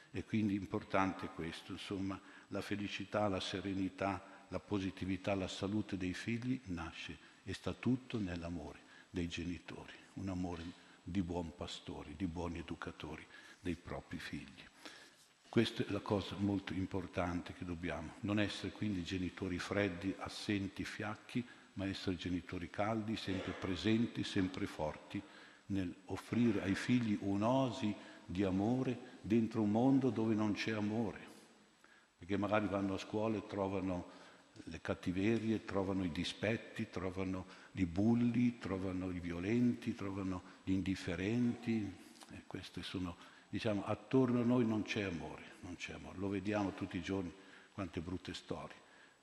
E 0.09 0.23
quindi 0.23 0.55
importante 0.55 1.27
questo, 1.35 1.73
insomma, 1.73 2.19
la 2.47 2.61
felicità, 2.61 3.27
la 3.27 3.39
serenità, 3.39 4.47
la 4.47 4.59
positività, 4.59 5.35
la 5.35 5.47
salute 5.47 5.95
dei 5.95 6.15
figli 6.15 6.59
nasce 6.69 7.15
e 7.43 7.53
sta 7.53 7.73
tutto 7.73 8.17
nell'amore 8.17 8.79
dei 9.11 9.27
genitori, 9.27 9.93
un 10.13 10.29
amore 10.29 10.63
di 11.03 11.21
buon 11.21 11.53
pastori, 11.55 12.15
di 12.15 12.25
buoni 12.25 12.57
educatori 12.57 13.23
dei 13.59 13.75
propri 13.75 14.17
figli. 14.17 14.63
Questa 15.55 15.85
è 15.85 15.85
la 15.91 16.01
cosa 16.01 16.35
molto 16.37 16.73
importante 16.73 17.53
che 17.53 17.63
dobbiamo, 17.63 18.15
non 18.23 18.41
essere 18.41 18.73
quindi 18.73 19.05
genitori 19.05 19.57
freddi, 19.57 20.13
assenti, 20.19 20.83
fiacchi, 20.83 21.41
ma 21.75 21.87
essere 21.87 22.17
genitori 22.17 22.69
caldi, 22.69 23.15
sempre 23.15 23.53
presenti, 23.53 24.25
sempre 24.25 24.65
forti, 24.65 25.21
nel 25.67 25.95
offrire 26.07 26.61
ai 26.61 26.75
figli 26.75 27.17
un'osi 27.21 27.95
di 28.25 28.43
amore 28.43 29.19
dentro 29.21 29.61
un 29.61 29.71
mondo 29.71 30.09
dove 30.09 30.35
non 30.35 30.51
c'è 30.51 30.71
amore, 30.71 31.25
perché 32.17 32.35
magari 32.35 32.67
vanno 32.67 32.95
a 32.95 32.97
scuola 32.97 33.37
e 33.37 33.47
trovano 33.47 34.09
le 34.65 34.81
cattiverie, 34.81 35.63
trovano 35.63 36.03
i 36.03 36.11
dispetti, 36.11 36.89
trovano 36.89 37.45
i 37.71 37.85
bulli, 37.85 38.57
trovano 38.57 39.09
i 39.09 39.21
violenti, 39.21 39.95
trovano 39.95 40.41
gli 40.65 40.73
indifferenti. 40.73 42.03
E 42.33 42.43
queste 42.45 42.83
sono, 42.83 43.15
diciamo, 43.55 43.85
attorno 43.85 44.41
a 44.41 44.43
noi 44.43 44.65
non 44.65 44.83
c'è 44.83 45.03
amore, 45.03 45.53
non 45.61 45.77
c'è 45.77 45.93
amore. 45.93 46.17
Lo 46.17 46.27
vediamo 46.27 46.73
tutti 46.73 46.97
i 46.97 47.01
giorni, 47.01 47.33
quante 47.71 48.01
brutte 48.01 48.33
storie. 48.33 48.75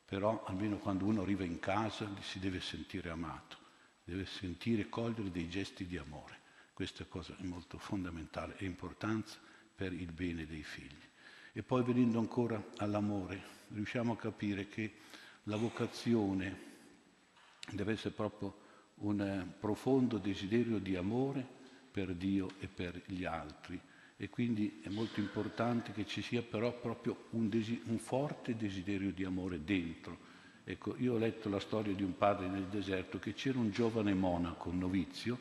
Però 0.06 0.42
almeno 0.46 0.78
quando 0.78 1.04
uno 1.04 1.20
arriva 1.20 1.44
in 1.44 1.58
casa 1.58 2.08
si 2.22 2.38
deve 2.38 2.58
sentire 2.58 3.10
amato, 3.10 3.58
deve 4.02 4.24
sentire 4.24 4.88
cogliere 4.88 5.30
dei 5.30 5.50
gesti 5.50 5.86
di 5.86 5.98
amore. 5.98 6.38
Questa 6.72 7.04
cosa 7.04 7.36
è 7.38 7.42
molto 7.42 7.76
fondamentale 7.76 8.54
e 8.56 8.64
importanza 8.64 9.38
per 9.74 9.92
il 9.92 10.10
bene 10.12 10.46
dei 10.46 10.62
figli. 10.62 11.10
E 11.52 11.62
poi 11.62 11.82
venendo 11.82 12.18
ancora 12.18 12.62
all'amore, 12.78 13.38
riusciamo 13.68 14.14
a 14.14 14.16
capire 14.16 14.66
che 14.66 14.94
la 15.42 15.56
vocazione 15.56 16.70
deve 17.70 17.92
essere 17.92 18.14
proprio 18.14 18.60
un 18.94 19.20
eh, 19.20 19.54
profondo 19.60 20.16
desiderio 20.16 20.78
di 20.78 20.96
amore 20.96 21.46
per 21.90 22.14
Dio 22.14 22.48
e 22.60 22.66
per 22.66 22.98
gli 23.04 23.26
altri. 23.26 23.78
E 24.16 24.28
quindi 24.28 24.80
è 24.82 24.88
molto 24.88 25.20
importante 25.20 25.92
che 25.92 26.06
ci 26.06 26.22
sia 26.22 26.42
però 26.42 26.72
proprio 26.72 27.24
un, 27.30 27.48
desi- 27.48 27.82
un 27.86 27.98
forte 27.98 28.56
desiderio 28.56 29.10
di 29.12 29.24
amore 29.24 29.64
dentro. 29.64 30.30
Ecco, 30.64 30.96
io 30.98 31.14
ho 31.14 31.18
letto 31.18 31.48
la 31.48 31.58
storia 31.58 31.92
di 31.92 32.04
un 32.04 32.16
padre 32.16 32.46
nel 32.46 32.66
deserto 32.66 33.18
che 33.18 33.34
c'era 33.34 33.58
un 33.58 33.70
giovane 33.70 34.14
monaco, 34.14 34.68
un 34.68 34.78
novizio, 34.78 35.38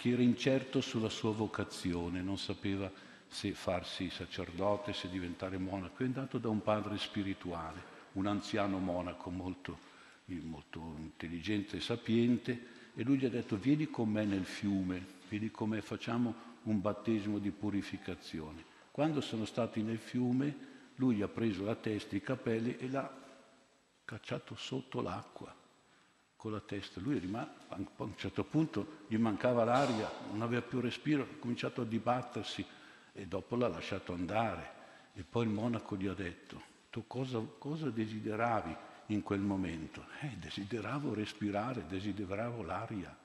che 0.00 0.10
era 0.10 0.22
incerto 0.22 0.80
sulla 0.80 1.08
sua 1.08 1.32
vocazione, 1.32 2.22
non 2.22 2.38
sapeva 2.38 2.90
se 3.28 3.52
farsi 3.52 4.10
sacerdote, 4.10 4.92
se 4.92 5.08
diventare 5.08 5.58
monaco. 5.58 6.02
È 6.02 6.06
andato 6.06 6.38
da 6.38 6.48
un 6.48 6.62
padre 6.62 6.98
spirituale, 6.98 7.80
un 8.12 8.26
anziano 8.26 8.78
monaco 8.78 9.30
molto, 9.30 9.78
molto 10.24 10.94
intelligente 10.98 11.76
e 11.76 11.80
sapiente, 11.80 12.76
e 12.94 13.02
lui 13.04 13.18
gli 13.18 13.26
ha 13.26 13.30
detto 13.30 13.56
vieni 13.56 13.88
con 13.90 14.08
me 14.08 14.24
nel 14.24 14.44
fiume, 14.44 15.04
vieni 15.28 15.50
con 15.50 15.68
me, 15.68 15.82
facciamo 15.82 16.34
un 16.68 16.80
battesimo 16.80 17.38
di 17.38 17.50
purificazione. 17.50 18.64
Quando 18.90 19.20
sono 19.20 19.44
stati 19.44 19.82
nel 19.82 19.98
fiume, 19.98 20.66
lui 20.96 21.22
ha 21.22 21.28
preso 21.28 21.64
la 21.64 21.74
testa, 21.74 22.16
i 22.16 22.20
capelli 22.20 22.76
e 22.76 22.88
l'ha 22.88 23.10
cacciato 24.04 24.54
sotto 24.56 25.00
l'acqua 25.00 25.54
con 26.36 26.52
la 26.52 26.60
testa. 26.60 27.00
Lui 27.00 27.16
è 27.16 27.20
rimasto, 27.20 27.52
a 27.68 28.02
un 28.02 28.16
certo 28.16 28.44
punto 28.44 29.04
gli 29.06 29.16
mancava 29.16 29.64
l'aria, 29.64 30.10
non 30.30 30.42
aveva 30.42 30.62
più 30.62 30.80
respiro, 30.80 31.22
ha 31.22 31.38
cominciato 31.38 31.82
a 31.82 31.84
dibattersi 31.84 32.64
e 33.12 33.26
dopo 33.26 33.56
l'ha 33.56 33.68
lasciato 33.68 34.12
andare. 34.12 34.76
E 35.14 35.24
poi 35.24 35.44
il 35.44 35.50
monaco 35.50 35.96
gli 35.96 36.06
ha 36.06 36.14
detto, 36.14 36.60
tu 36.90 37.06
cosa, 37.06 37.40
cosa 37.58 37.90
desideravi 37.90 38.76
in 39.06 39.22
quel 39.22 39.40
momento? 39.40 40.04
Eh, 40.20 40.36
desideravo 40.38 41.14
respirare, 41.14 41.86
desideravo 41.86 42.62
l'aria. 42.62 43.16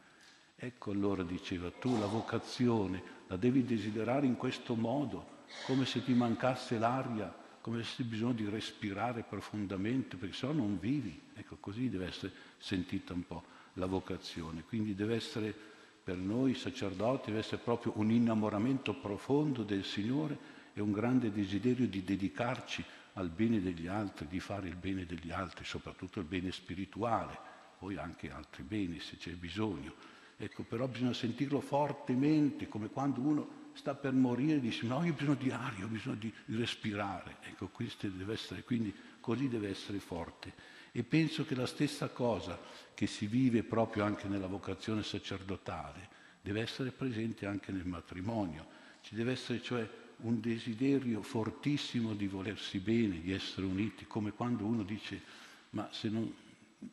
Ecco 0.64 0.92
allora 0.92 1.24
diceva, 1.24 1.70
tu 1.72 2.00
la 2.00 2.06
vocazione 2.06 3.04
la 3.28 3.36
devi 3.36 3.66
desiderare 3.66 4.26
in 4.26 4.38
questo 4.38 4.76
modo, 4.76 5.42
come 5.66 5.86
se 5.86 6.02
ti 6.02 6.14
mancasse 6.14 6.78
l'aria, 6.78 7.36
come 7.60 7.84
se 7.84 8.02
hai 8.02 8.08
bisogno 8.08 8.32
di 8.32 8.48
respirare 8.48 9.26
profondamente, 9.28 10.16
perché 10.16 10.34
se 10.34 10.48
no 10.48 10.54
non 10.54 10.80
vivi. 10.80 11.20
Ecco, 11.34 11.58
così 11.60 11.90
deve 11.90 12.08
essere 12.08 12.32
sentita 12.60 13.12
un 13.12 13.28
po' 13.28 13.44
la 13.74 13.88
vocazione. 13.88 14.64
Quindi 14.64 14.96
deve 14.96 15.16
essere 15.16 15.54
per 16.02 16.16
noi 16.16 16.54
sacerdoti 16.54 17.26
deve 17.26 17.40
essere 17.40 17.62
proprio 17.62 17.92
un 17.98 18.10
innamoramento 18.10 18.94
profondo 18.94 19.64
del 19.64 19.84
Signore 19.84 20.38
e 20.74 20.80
un 20.80 20.94
grande 20.94 21.30
desiderio 21.34 21.90
di 21.90 22.06
dedicarci 22.06 22.82
al 23.16 23.28
bene 23.28 23.62
degli 23.62 23.88
altri, 23.88 24.28
di 24.28 24.40
fare 24.40 24.70
il 24.70 24.78
bene 24.78 25.06
degli 25.06 25.30
altri, 25.30 25.66
soprattutto 25.66 26.22
il 26.22 26.26
bene 26.26 26.54
spirituale, 26.54 27.38
poi 27.78 27.98
anche 27.98 28.32
altri 28.32 28.64
beni 28.64 29.02
se 29.02 29.18
c'è 29.18 29.32
bisogno. 29.32 30.13
Ecco, 30.44 30.64
però 30.64 30.90
bisogna 30.90 31.14
sentirlo 31.14 31.62
fortemente, 31.62 32.68
come 32.68 32.90
quando 32.90 33.22
uno 33.22 33.62
sta 33.76 33.96
per 33.96 34.12
morire 34.12 34.58
e 34.58 34.60
dice 34.60 34.86
no, 34.86 35.02
io 35.02 35.14
ho 35.14 35.16
bisogno 35.16 35.36
di 35.36 35.50
aria, 35.52 35.86
ho 35.86 35.88
bisogno 35.88 36.18
di, 36.18 36.34
respirare. 36.48 37.38
Ecco, 37.44 37.70
questo 37.70 38.10
deve 38.10 38.34
essere, 38.34 38.64
quindi 38.64 38.94
così 39.22 39.48
deve 39.48 39.70
essere 39.70 40.00
forte. 40.00 40.54
E 40.92 41.04
penso 41.04 41.46
che 41.46 41.56
la 41.56 41.66
stessa 41.66 42.10
cosa 42.10 42.60
che 42.94 43.08
si 43.08 43.26
vive 43.26 43.64
proprio 43.64 44.04
anche 44.04 44.28
nella 44.28 44.48
vocazione 44.48 45.02
sacerdotale 45.02 46.10
deve 46.42 46.60
essere 46.60 46.92
presente 46.92 47.46
anche 47.46 47.72
nel 47.72 47.86
matrimonio. 47.86 48.68
Ci 49.00 49.16
deve 49.16 49.32
essere 49.32 49.62
cioè 49.62 49.90
un 50.18 50.42
desiderio 50.42 51.22
fortissimo 51.22 52.14
di 52.14 52.28
volersi 52.28 52.80
bene, 52.80 53.22
di 53.22 53.32
essere 53.32 53.66
uniti, 53.66 54.06
come 54.08 54.34
quando 54.34 54.66
uno 54.66 54.84
dice 54.84 55.22
ma 55.70 55.88
se 55.94 56.10
non 56.10 56.32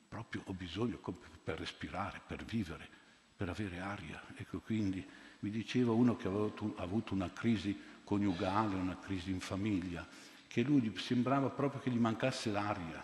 proprio 0.07 0.43
ho 0.47 0.53
bisogno 0.53 1.01
per 1.43 1.59
respirare, 1.59 2.21
per 2.25 2.45
vivere, 2.45 3.00
per 3.41 3.49
avere 3.49 3.81
aria. 3.81 4.21
Ecco, 4.37 4.59
quindi 4.61 5.03
mi 5.39 5.49
diceva 5.49 5.93
uno 5.93 6.15
che 6.15 6.29
aveva 6.29 6.53
avuto 6.77 7.15
una 7.15 7.33
crisi 7.33 7.75
coniugale, 8.05 8.75
una 8.75 8.99
crisi 8.99 9.31
in 9.31 9.41
famiglia, 9.41 10.07
che 10.47 10.61
lui 10.61 10.93
sembrava 10.99 11.49
proprio 11.49 11.81
che 11.81 11.89
gli 11.89 11.97
mancasse 11.97 12.51
l'aria, 12.51 13.03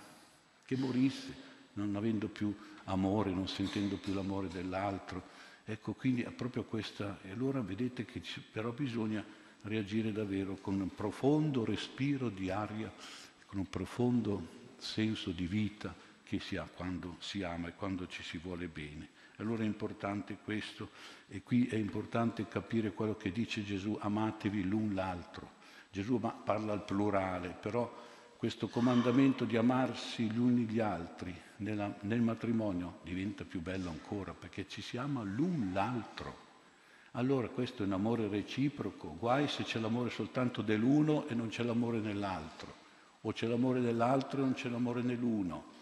che 0.62 0.76
morisse, 0.76 1.34
non 1.72 1.96
avendo 1.96 2.28
più 2.28 2.54
amore, 2.84 3.30
non 3.30 3.48
sentendo 3.48 3.96
più 3.96 4.12
l'amore 4.12 4.48
dell'altro. 4.48 5.22
Ecco, 5.64 5.94
quindi 5.94 6.20
è 6.20 6.30
proprio 6.32 6.64
questa, 6.64 7.18
e 7.22 7.30
allora 7.30 7.62
vedete 7.62 8.04
che 8.04 8.20
però 8.52 8.72
bisogna 8.72 9.24
reagire 9.62 10.12
davvero 10.12 10.56
con 10.56 10.78
un 10.78 10.94
profondo 10.94 11.64
respiro 11.64 12.28
di 12.28 12.50
aria, 12.50 12.92
con 13.46 13.58
un 13.58 13.70
profondo 13.70 14.46
senso 14.76 15.30
di 15.30 15.46
vita 15.46 15.94
che 16.26 16.40
si 16.40 16.56
ha 16.56 16.68
quando 16.74 17.16
si 17.20 17.44
ama 17.44 17.68
e 17.68 17.74
quando 17.74 18.08
ci 18.08 18.24
si 18.24 18.38
vuole 18.38 18.66
bene. 18.66 19.08
Allora 19.36 19.62
è 19.62 19.66
importante 19.66 20.38
questo 20.42 20.90
e 21.28 21.42
qui 21.42 21.66
è 21.66 21.76
importante 21.76 22.48
capire 22.48 22.92
quello 22.92 23.16
che 23.16 23.30
dice 23.30 23.62
Gesù, 23.62 23.96
amatevi 24.00 24.64
l'un 24.64 24.94
l'altro. 24.94 25.52
Gesù 25.90 26.18
parla 26.18 26.72
al 26.72 26.84
plurale, 26.84 27.50
però 27.60 28.04
questo 28.36 28.68
comandamento 28.68 29.44
di 29.44 29.56
amarsi 29.56 30.28
gli 30.28 30.38
uni 30.38 30.64
gli 30.64 30.80
altri 30.80 31.34
nella, 31.58 31.94
nel 32.00 32.20
matrimonio 32.20 32.98
diventa 33.02 33.44
più 33.44 33.60
bello 33.62 33.88
ancora 33.88 34.34
perché 34.34 34.66
ci 34.68 34.82
si 34.82 34.96
ama 34.96 35.22
l'un 35.22 35.70
l'altro. 35.72 36.44
Allora 37.12 37.48
questo 37.48 37.82
è 37.82 37.86
un 37.86 37.92
amore 37.92 38.28
reciproco, 38.28 39.16
guai 39.18 39.48
se 39.48 39.62
c'è 39.62 39.78
l'amore 39.78 40.10
soltanto 40.10 40.60
dell'uno 40.60 41.26
e 41.28 41.34
non 41.34 41.48
c'è 41.48 41.62
l'amore 41.62 41.98
nell'altro, 41.98 42.74
o 43.22 43.32
c'è 43.32 43.46
l'amore 43.46 43.80
dell'altro 43.80 44.40
e 44.40 44.44
non 44.44 44.52
c'è 44.52 44.68
l'amore 44.68 45.00
nell'uno. 45.00 45.74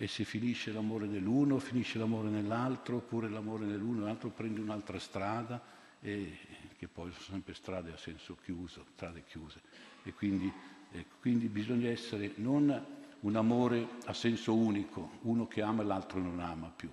E 0.00 0.06
se 0.06 0.24
finisce 0.24 0.72
l'amore 0.72 1.06
nell'uno, 1.06 1.58
finisce 1.58 1.98
l'amore 1.98 2.30
nell'altro, 2.30 2.96
oppure 2.96 3.28
l'amore 3.28 3.66
nell'uno 3.66 3.98
e 3.98 4.00
nell'altro 4.00 4.30
prende 4.30 4.60
un'altra 4.60 4.98
strada, 4.98 5.62
e, 6.00 6.38
che 6.78 6.88
poi 6.88 7.12
sono 7.12 7.24
sempre 7.24 7.52
strade 7.52 7.92
a 7.92 7.98
senso 7.98 8.38
chiuso, 8.42 8.86
strade 8.94 9.24
chiuse. 9.26 9.60
E 10.02 10.14
quindi, 10.14 10.50
e 10.92 11.04
quindi 11.20 11.48
bisogna 11.48 11.90
essere 11.90 12.32
non 12.36 12.86
un 13.20 13.36
amore 13.36 13.86
a 14.06 14.14
senso 14.14 14.54
unico, 14.54 15.18
uno 15.22 15.46
che 15.46 15.60
ama 15.60 15.82
e 15.82 15.84
l'altro 15.84 16.18
non 16.18 16.40
ama 16.40 16.72
più 16.74 16.90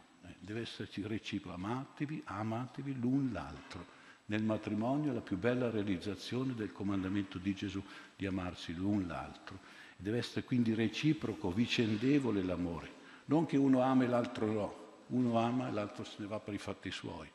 deve 0.48 0.62
esserci 0.62 1.06
reciproco, 1.06 1.56
amatevi, 1.56 2.22
amatevi 2.26 3.00
l'un 3.00 3.32
l'altro. 3.34 3.96
Nel 4.28 4.43
matrimonio 4.43 5.12
è 5.12 5.13
la 5.13 5.22
più 5.22 5.38
bella 5.38 5.70
realizzazione 5.70 6.54
del 6.54 6.72
comandamento 6.72 7.38
di 7.38 7.54
Gesù 7.54 7.84
di 8.15 8.26
amarsi 8.26 8.74
l'un 8.74 9.06
l'altro. 9.08 9.60
Deve 9.98 10.20
essere 10.20 10.46
quindi 10.46 10.74
reciproco, 10.74 11.52
vicendevole 11.52 12.43
l'amore, 12.43 12.91
non 13.28 13.46
che 13.46 13.58
uno 13.58 13.82
ama 13.82 14.04
e 14.04 14.08
l'altro 14.08 14.52
no, 14.52 14.76
uno 15.08 15.38
ama 15.40 15.70
e 15.70 15.72
l'altro 15.72 16.04
se 16.04 16.16
ne 16.18 16.28
va 16.28 16.40
per 16.40 16.54
i 16.54 16.58
fatti 16.58 16.92
suoi, 16.92 17.30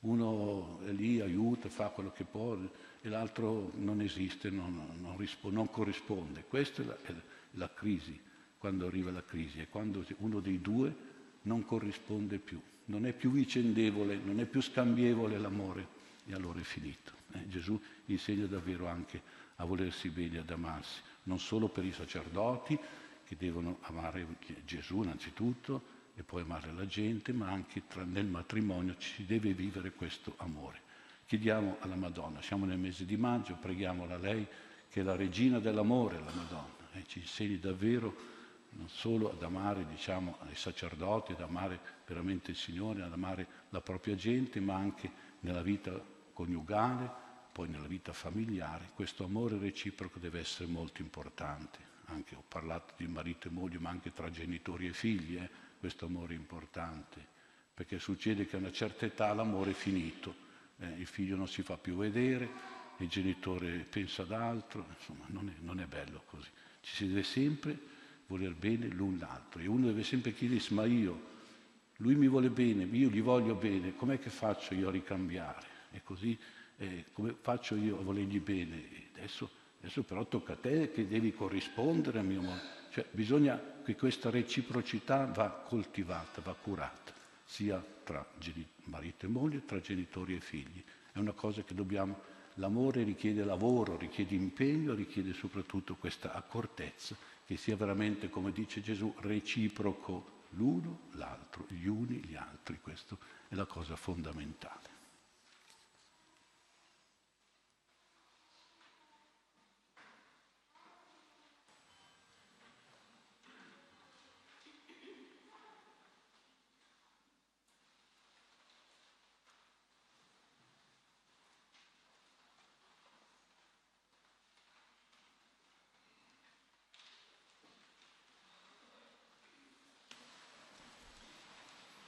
uno 0.00 0.80
è 0.84 0.90
lì, 0.90 1.20
aiuta, 1.20 1.68
fa 1.68 1.88
quello 1.88 2.12
che 2.12 2.24
può 2.24 2.56
e 3.00 3.08
l'altro 3.08 3.70
non 3.76 4.00
esiste, 4.00 4.50
non, 4.50 4.98
non, 5.00 5.16
risponde, 5.16 5.56
non 5.56 5.70
corrisponde. 5.70 6.44
Questa 6.46 6.82
è 6.82 6.84
la, 6.84 6.96
è 7.02 7.14
la 7.52 7.72
crisi, 7.72 8.18
quando 8.58 8.86
arriva 8.86 9.10
la 9.10 9.24
crisi, 9.24 9.60
è 9.60 9.68
quando 9.68 10.04
uno 10.18 10.40
dei 10.40 10.60
due 10.60 10.94
non 11.42 11.64
corrisponde 11.64 12.38
più, 12.38 12.60
non 12.86 13.06
è 13.06 13.12
più 13.12 13.30
vicendevole, 13.30 14.16
non 14.16 14.40
è 14.40 14.44
più 14.44 14.60
scambievole 14.60 15.38
l'amore 15.38 15.88
e 16.26 16.34
allora 16.34 16.60
è 16.60 16.64
finito. 16.64 17.12
Eh, 17.32 17.48
Gesù 17.48 17.80
insegna 18.06 18.46
davvero 18.46 18.86
anche 18.86 19.20
a 19.56 19.64
volersi 19.64 20.08
bene, 20.10 20.38
ad 20.38 20.50
amarsi, 20.50 21.00
non 21.24 21.38
solo 21.38 21.68
per 21.68 21.84
i 21.84 21.92
sacerdoti 21.92 22.78
che 23.34 23.44
devono 23.44 23.78
amare 23.82 24.26
Gesù 24.64 25.02
innanzitutto 25.02 25.92
e 26.14 26.22
poi 26.22 26.42
amare 26.42 26.72
la 26.72 26.86
gente, 26.86 27.32
ma 27.32 27.50
anche 27.50 27.82
tra, 27.86 28.04
nel 28.04 28.26
matrimonio 28.26 28.96
ci 28.96 29.26
deve 29.26 29.52
vivere 29.52 29.92
questo 29.92 30.34
amore. 30.38 30.80
Chiediamo 31.26 31.78
alla 31.80 31.96
Madonna, 31.96 32.40
siamo 32.40 32.64
nel 32.64 32.78
mese 32.78 33.04
di 33.04 33.16
maggio, 33.16 33.56
preghiamola 33.56 34.14
a 34.14 34.18
lei 34.18 34.46
che 34.88 35.00
è 35.00 35.02
la 35.02 35.16
regina 35.16 35.58
dell'amore, 35.58 36.20
la 36.20 36.32
Madonna, 36.34 36.92
e 36.92 37.04
ci 37.06 37.18
insegni 37.20 37.58
davvero 37.58 38.32
non 38.70 38.88
solo 38.88 39.30
ad 39.30 39.42
amare 39.42 39.86
diciamo, 39.86 40.38
i 40.50 40.54
sacerdoti, 40.54 41.32
ad 41.32 41.40
amare 41.40 41.80
veramente 42.06 42.52
il 42.52 42.56
Signore, 42.56 43.02
ad 43.02 43.12
amare 43.12 43.46
la 43.70 43.80
propria 43.80 44.14
gente, 44.14 44.60
ma 44.60 44.74
anche 44.74 45.10
nella 45.40 45.62
vita 45.62 46.00
coniugale, 46.32 47.10
poi 47.52 47.68
nella 47.68 47.86
vita 47.86 48.12
familiare. 48.12 48.90
Questo 48.94 49.24
amore 49.24 49.58
reciproco 49.58 50.18
deve 50.18 50.40
essere 50.40 50.68
molto 50.68 51.02
importante. 51.02 51.93
Anche, 52.14 52.36
ho 52.36 52.44
parlato 52.46 52.94
di 52.96 53.08
marito 53.08 53.48
e 53.48 53.50
moglie, 53.50 53.80
ma 53.80 53.90
anche 53.90 54.12
tra 54.12 54.30
genitori 54.30 54.86
e 54.86 54.92
figli, 54.92 55.36
eh? 55.36 55.50
questo 55.80 56.06
amore 56.06 56.34
è 56.34 56.36
importante, 56.36 57.20
perché 57.74 57.98
succede 57.98 58.46
che 58.46 58.54
a 58.54 58.60
una 58.60 58.70
certa 58.70 59.04
età 59.04 59.34
l'amore 59.34 59.72
è 59.72 59.74
finito, 59.74 60.32
eh? 60.78 60.90
il 60.96 61.06
figlio 61.06 61.34
non 61.34 61.48
si 61.48 61.62
fa 61.62 61.76
più 61.76 61.96
vedere, 61.96 62.48
il 62.98 63.08
genitore 63.08 63.84
pensa 63.90 64.22
ad 64.22 64.30
altro, 64.30 64.86
insomma 64.96 65.24
non 65.26 65.48
è, 65.48 65.54
non 65.62 65.80
è 65.80 65.86
bello 65.86 66.22
così. 66.26 66.48
Ci 66.82 66.94
si 66.94 67.08
deve 67.08 67.24
sempre 67.24 67.76
voler 68.28 68.54
bene 68.54 68.86
l'un 68.86 69.18
l'altro. 69.18 69.60
E 69.60 69.66
uno 69.66 69.86
deve 69.86 70.04
sempre 70.04 70.32
chiedersi, 70.32 70.72
ma 70.72 70.84
io, 70.84 71.32
lui 71.96 72.14
mi 72.14 72.28
vuole 72.28 72.48
bene, 72.48 72.84
io 72.84 73.08
gli 73.08 73.22
voglio 73.22 73.56
bene, 73.56 73.96
com'è 73.96 74.20
che 74.20 74.30
faccio 74.30 74.74
io 74.74 74.88
a 74.88 74.92
ricambiare? 74.92 75.66
E 75.90 76.02
così, 76.04 76.38
eh, 76.76 77.06
come 77.12 77.34
faccio 77.40 77.74
io 77.74 77.98
a 77.98 78.02
volergli 78.02 78.38
bene? 78.38 79.10
Adesso, 79.16 79.50
adesso, 79.84 80.02
però 80.02 80.24
tocca 80.26 80.54
a 80.54 80.56
te 80.56 80.90
che 80.90 81.06
devi 81.06 81.32
corrispondere 81.34 82.18
a 82.18 82.22
mio 82.22 82.40
modo. 82.40 82.60
Cioè 82.90 83.06
bisogna 83.10 83.60
che 83.84 83.94
questa 83.96 84.30
reciprocità 84.30 85.26
va 85.26 85.50
coltivata, 85.50 86.40
va 86.40 86.54
curata, 86.54 87.12
sia 87.44 87.84
tra 88.02 88.26
marito 88.84 89.26
e 89.26 89.28
moglie, 89.28 89.64
tra 89.64 89.80
genitori 89.80 90.34
e 90.34 90.40
figli. 90.40 90.82
È 91.12 91.18
una 91.18 91.32
cosa 91.32 91.62
che 91.62 91.74
dobbiamo... 91.74 92.32
L'amore 92.58 93.02
richiede 93.02 93.42
lavoro, 93.42 93.96
richiede 93.96 94.36
impegno, 94.36 94.94
richiede 94.94 95.32
soprattutto 95.32 95.96
questa 95.96 96.32
accortezza 96.32 97.16
che 97.44 97.56
sia 97.56 97.74
veramente, 97.74 98.30
come 98.30 98.52
dice 98.52 98.80
Gesù, 98.80 99.12
reciproco 99.18 100.42
l'uno 100.50 101.08
l'altro, 101.14 101.66
gli 101.68 101.86
uni 101.86 102.20
gli 102.24 102.36
altri. 102.36 102.78
Questa 102.80 103.16
è 103.48 103.56
la 103.56 103.66
cosa 103.66 103.96
fondamentale. 103.96 104.94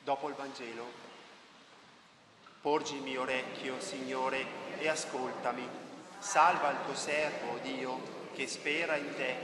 dopo 0.07 0.29
il 0.29 0.37
Vangelo. 0.57 0.91
Porgi 2.63 2.97
il 2.97 3.03
mio 3.03 3.21
orecchio, 3.23 3.79
Signore, 3.79 4.45
e 4.79 4.89
ascoltami. 4.89 5.69
Salva 6.19 6.71
il 6.71 6.79
tuo 6.85 6.95
servo, 6.95 7.59
Dio, 7.63 8.31
che 8.35 8.47
spera 8.47 8.97
in 8.97 9.15
te. 9.15 9.35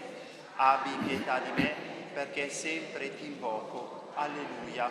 Abbi 0.57 0.91
pietà 1.07 1.39
di 1.41 1.51
me, 1.63 1.75
perché 2.15 2.49
sempre 2.49 3.15
ti 3.17 3.27
invoco. 3.27 4.13
Alleluia. 4.15 4.91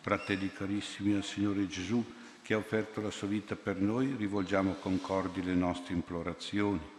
Fratelli 0.00 0.52
carissimi 0.52 1.14
al 1.14 1.24
Signore 1.24 1.66
Gesù, 1.66 2.02
che 2.42 2.54
ha 2.54 2.58
offerto 2.58 3.00
la 3.00 3.10
sua 3.10 3.26
vita 3.26 3.56
per 3.56 3.76
noi, 3.76 4.14
rivolgiamo 4.16 4.74
concordi 4.74 5.42
le 5.42 5.54
nostre 5.54 5.92
implorazioni. 5.92 6.98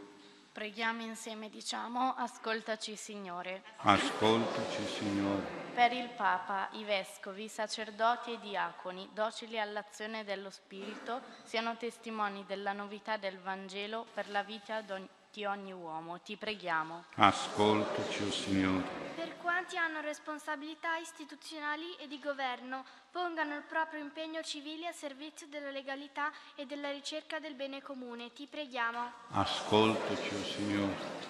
Preghiamo 0.52 1.02
insieme, 1.02 1.50
diciamo, 1.50 2.14
ascoltaci 2.16 2.96
Signore. 2.96 3.64
Ascoltaci 3.78 4.86
Signore 4.86 5.61
per 5.74 5.94
il 5.94 6.10
Papa, 6.10 6.68
i 6.74 6.84
vescovi, 6.84 7.46
i 7.46 7.48
sacerdoti 7.48 8.32
e 8.32 8.34
i 8.34 8.40
diaconi, 8.40 9.10
docili 9.14 9.60
all'azione 9.60 10.24
dello 10.24 10.50
Spirito, 10.50 11.22
siano 11.44 11.78
testimoni 11.78 12.44
della 12.46 12.74
novità 12.74 13.18
del 13.18 13.40
Vangelo 13.40 14.06
per 14.14 14.30
la 14.30 14.44
vita 14.44 14.82
di 14.82 15.46
ogni 15.46 15.72
uomo. 15.72 16.20
Ti 16.20 16.36
preghiamo. 16.36 17.06
Ascoltaci, 17.16 18.24
oh 18.24 18.32
Signore. 18.32 18.84
Per 19.16 19.38
quanti 19.38 19.78
hanno 19.78 20.02
responsabilità 20.02 20.98
istituzionali 20.98 21.96
e 21.96 22.08
di 22.08 22.20
governo, 22.20 22.84
pongano 23.10 23.56
il 23.56 23.64
proprio 23.64 24.02
impegno 24.02 24.42
civile 24.42 24.88
a 24.88 24.92
servizio 24.92 25.48
della 25.48 25.72
legalità 25.72 26.32
e 26.56 26.66
della 26.66 26.92
ricerca 26.92 27.40
del 27.40 27.56
bene 27.56 27.82
comune. 27.82 28.34
Ti 28.34 28.46
preghiamo. 28.46 29.12
Ascoltaci, 29.32 30.36
oh 30.36 30.44
Signore. 30.44 31.30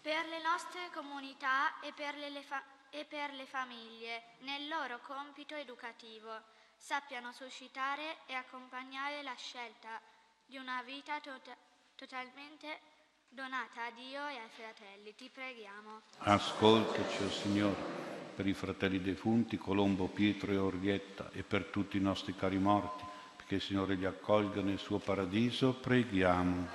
Per 0.00 0.26
le 0.28 0.40
nostre 0.40 0.88
comunità 0.94 1.80
e 1.80 1.92
per 1.92 2.14
le, 2.16 2.30
famiglie 2.40 2.79
e 2.90 3.04
per 3.04 3.32
le 3.32 3.46
famiglie 3.46 4.22
nel 4.40 4.68
loro 4.68 5.00
compito 5.06 5.54
educativo 5.54 6.30
sappiano 6.76 7.32
suscitare 7.32 8.18
e 8.26 8.34
accompagnare 8.34 9.22
la 9.22 9.34
scelta 9.36 10.00
di 10.46 10.56
una 10.56 10.82
vita 10.82 11.20
to- 11.20 11.38
totalmente 11.94 12.80
donata 13.28 13.84
a 13.84 13.90
Dio 13.92 14.26
e 14.26 14.38
ai 14.38 14.48
fratelli. 14.48 15.14
Ti 15.14 15.30
preghiamo. 15.32 16.00
Ascoltaci, 16.18 17.22
oh 17.22 17.30
Signore, 17.30 17.82
per 18.34 18.46
i 18.46 18.54
fratelli 18.54 19.00
defunti 19.00 19.56
Colombo, 19.56 20.06
Pietro 20.06 20.50
e 20.50 20.56
Orvietta 20.56 21.30
e 21.32 21.42
per 21.42 21.66
tutti 21.66 21.96
i 21.96 22.00
nostri 22.00 22.34
cari 22.34 22.58
morti, 22.58 23.04
perché 23.36 23.56
il 23.56 23.62
Signore 23.62 23.94
li 23.94 24.06
accolga 24.06 24.60
nel 24.62 24.78
suo 24.78 24.98
paradiso, 24.98 25.74
preghiamo. 25.74 26.68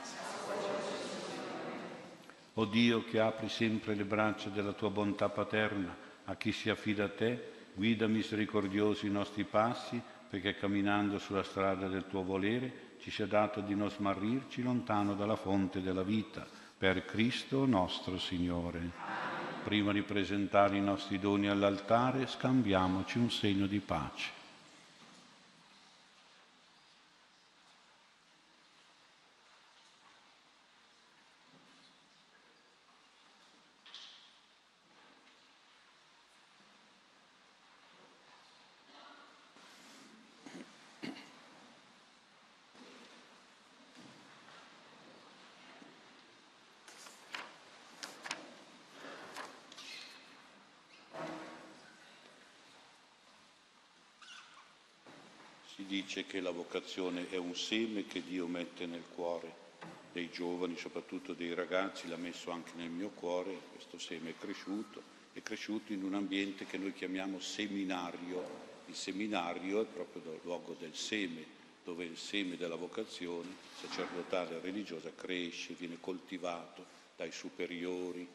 O 2.57 2.65
Dio 2.65 3.03
che 3.03 3.19
apri 3.19 3.49
sempre 3.49 3.95
le 3.95 4.05
braccia 4.05 4.47
della 4.47 4.71
tua 4.71 4.89
bontà 4.89 5.27
paterna, 5.27 6.04
a 6.25 6.35
chi 6.35 6.51
si 6.51 6.69
affida 6.69 7.05
a 7.05 7.09
te, 7.09 7.53
guida 7.73 8.07
misericordiosi 8.07 9.07
i 9.07 9.11
nostri 9.11 9.43
passi, 9.43 10.01
perché 10.29 10.55
camminando 10.55 11.19
sulla 11.19 11.43
strada 11.43 11.87
del 11.87 12.07
tuo 12.07 12.23
volere 12.23 12.93
ci 12.99 13.11
sia 13.11 13.27
dato 13.27 13.61
di 13.61 13.75
non 13.75 13.89
smarrirci 13.89 14.63
lontano 14.63 15.13
dalla 15.13 15.35
fonte 15.35 15.81
della 15.81 16.03
vita, 16.03 16.45
per 16.77 17.05
Cristo 17.05 17.65
nostro 17.65 18.17
Signore. 18.17 18.91
Prima 19.63 19.91
di 19.91 20.01
presentare 20.01 20.77
i 20.77 20.81
nostri 20.81 21.19
doni 21.19 21.47
all'altare, 21.47 22.27
scambiamoci 22.27 23.17
un 23.17 23.31
segno 23.31 23.65
di 23.65 23.79
pace. 23.79 24.43
Si 55.75 55.85
dice 56.15 56.27
che 56.27 56.39
la 56.39 56.51
vocazione 56.51 57.29
è 57.29 57.35
un 57.35 57.53
seme 57.57 58.07
che 58.07 58.23
Dio 58.23 58.47
mette 58.47 58.85
nel 58.85 59.03
cuore 59.13 59.63
dei 60.13 60.29
giovani, 60.31 60.77
soprattutto 60.77 61.33
dei 61.33 61.53
ragazzi, 61.53 62.07
l'ha 62.07 62.15
messo 62.15 62.51
anche 62.51 62.71
nel 62.75 62.89
mio 62.89 63.09
cuore, 63.09 63.59
questo 63.73 63.99
seme 63.99 64.29
è 64.29 64.33
cresciuto, 64.39 65.01
è 65.33 65.41
cresciuto 65.41 65.91
in 65.91 66.03
un 66.03 66.13
ambiente 66.13 66.65
che 66.65 66.77
noi 66.77 66.93
chiamiamo 66.93 67.41
seminario. 67.41 68.63
Il 68.85 68.95
seminario 68.95 69.81
è 69.81 69.85
proprio 69.85 70.21
il 70.31 70.39
luogo 70.43 70.77
del 70.79 70.95
seme, 70.95 71.43
dove 71.83 72.05
il 72.05 72.17
seme 72.17 72.55
della 72.55 72.75
vocazione 72.75 73.49
sacerdotale 73.77 74.55
e 74.55 74.61
religiosa 74.61 75.11
cresce, 75.13 75.73
viene 75.73 75.97
coltivato 75.99 76.85
dai 77.17 77.33
superiori, 77.33 78.25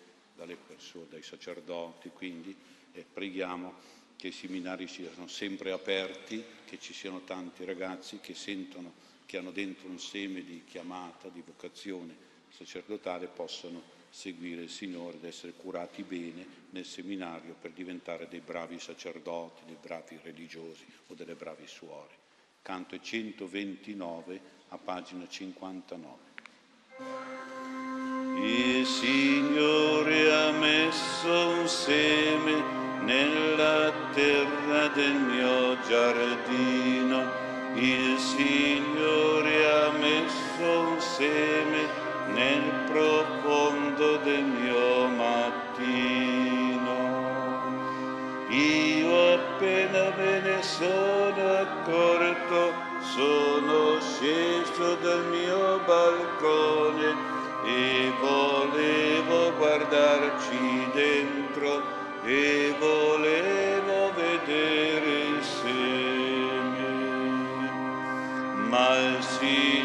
persone, 0.66 1.06
dai 1.08 1.22
sacerdoti, 1.22 2.10
quindi 2.10 2.54
eh, 2.92 3.06
preghiamo 3.10 3.99
che 4.20 4.28
i 4.28 4.32
seminari 4.32 4.86
siano 4.86 5.26
sempre 5.28 5.72
aperti, 5.72 6.44
che 6.66 6.78
ci 6.78 6.92
siano 6.92 7.22
tanti 7.24 7.64
ragazzi 7.64 8.20
che 8.20 8.34
sentono 8.34 8.92
che 9.24 9.38
hanno 9.38 9.50
dentro 9.50 9.88
un 9.88 9.98
seme 9.98 10.44
di 10.44 10.62
chiamata, 10.66 11.28
di 11.28 11.40
vocazione 11.40 12.14
sacerdotale, 12.50 13.28
possano 13.28 13.80
seguire 14.10 14.62
il 14.62 14.68
Signore 14.68 15.16
ed 15.16 15.24
essere 15.24 15.52
curati 15.52 16.02
bene 16.02 16.44
nel 16.70 16.84
seminario 16.84 17.54
per 17.58 17.70
diventare 17.70 18.28
dei 18.28 18.40
bravi 18.40 18.78
sacerdoti, 18.78 19.62
dei 19.64 19.78
bravi 19.80 20.18
religiosi 20.22 20.84
o 21.06 21.14
delle 21.14 21.34
bravi 21.34 21.66
suore. 21.66 22.18
Canto 22.60 23.00
129 23.00 24.40
a 24.68 24.76
pagina 24.76 25.26
59. 25.26 26.18
Il 28.44 28.84
Signore 28.84 30.30
ha 30.30 30.50
messo 30.50 31.48
un 31.48 31.68
seme 31.68 32.89
nella 33.02 33.92
terra 34.12 34.88
del 34.94 35.14
mio 35.14 35.76
giardino. 35.86 37.48
Il 37.74 38.18
Signore 38.18 39.70
ha 39.70 39.90
messo 39.98 40.80
un 40.88 41.00
seme 41.00 41.88
nel 42.34 42.62
profondo 42.86 44.16
del 44.18 44.42
mio 44.42 45.06
mattino. 45.08 46.60
Io 48.48 49.34
appena 49.34 50.12
me 50.16 50.40
ne 50.40 50.62
sono 50.62 51.52
accorto, 51.56 52.74
sono 53.00 54.00
sceso 54.00 54.96
dal 54.96 55.24
mio 55.26 55.80
balcone 55.86 57.14
e 57.64 58.12
volevo 58.20 59.52
guardarci 59.56 60.90
dentro 60.92 61.39
e 62.22 62.74
volevo 62.78 64.12
vedere 64.14 65.24
insieme, 65.36 66.88
ma 68.68 68.96
il 68.98 69.22
Signore 69.22 69.79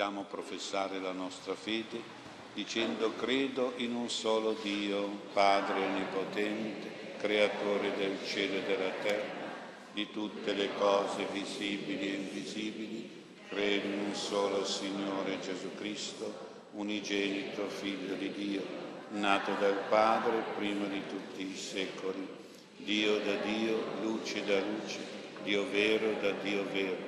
a 0.00 0.10
professare 0.22 1.00
la 1.00 1.10
nostra 1.10 1.54
fede 1.54 2.00
dicendo 2.54 3.14
credo 3.14 3.72
in 3.76 3.94
un 3.94 4.08
solo 4.08 4.56
Dio, 4.62 5.08
Padre 5.32 5.80
Onnipotente, 5.80 7.16
Creatore 7.18 7.96
del 7.96 8.18
cielo 8.24 8.58
e 8.58 8.62
della 8.62 8.90
terra, 9.02 9.46
di 9.92 10.08
tutte 10.12 10.54
le 10.54 10.70
cose 10.78 11.26
visibili 11.32 12.10
e 12.10 12.14
invisibili, 12.14 13.10
credo 13.48 13.86
in 13.86 13.98
un 14.06 14.14
solo 14.14 14.64
Signore 14.64 15.40
Gesù 15.40 15.74
Cristo, 15.76 16.32
unigenito 16.72 17.68
Figlio 17.68 18.14
di 18.14 18.32
Dio, 18.32 18.62
nato 19.10 19.52
dal 19.58 19.82
Padre 19.88 20.44
prima 20.56 20.86
di 20.86 21.02
tutti 21.08 21.42
i 21.42 21.56
secoli, 21.56 22.26
Dio 22.76 23.18
da 23.18 23.34
Dio, 23.34 23.82
luce 24.02 24.44
da 24.44 24.60
luce, 24.60 24.98
Dio 25.42 25.68
vero 25.70 26.12
da 26.20 26.30
Dio 26.42 26.64
vero 26.72 27.07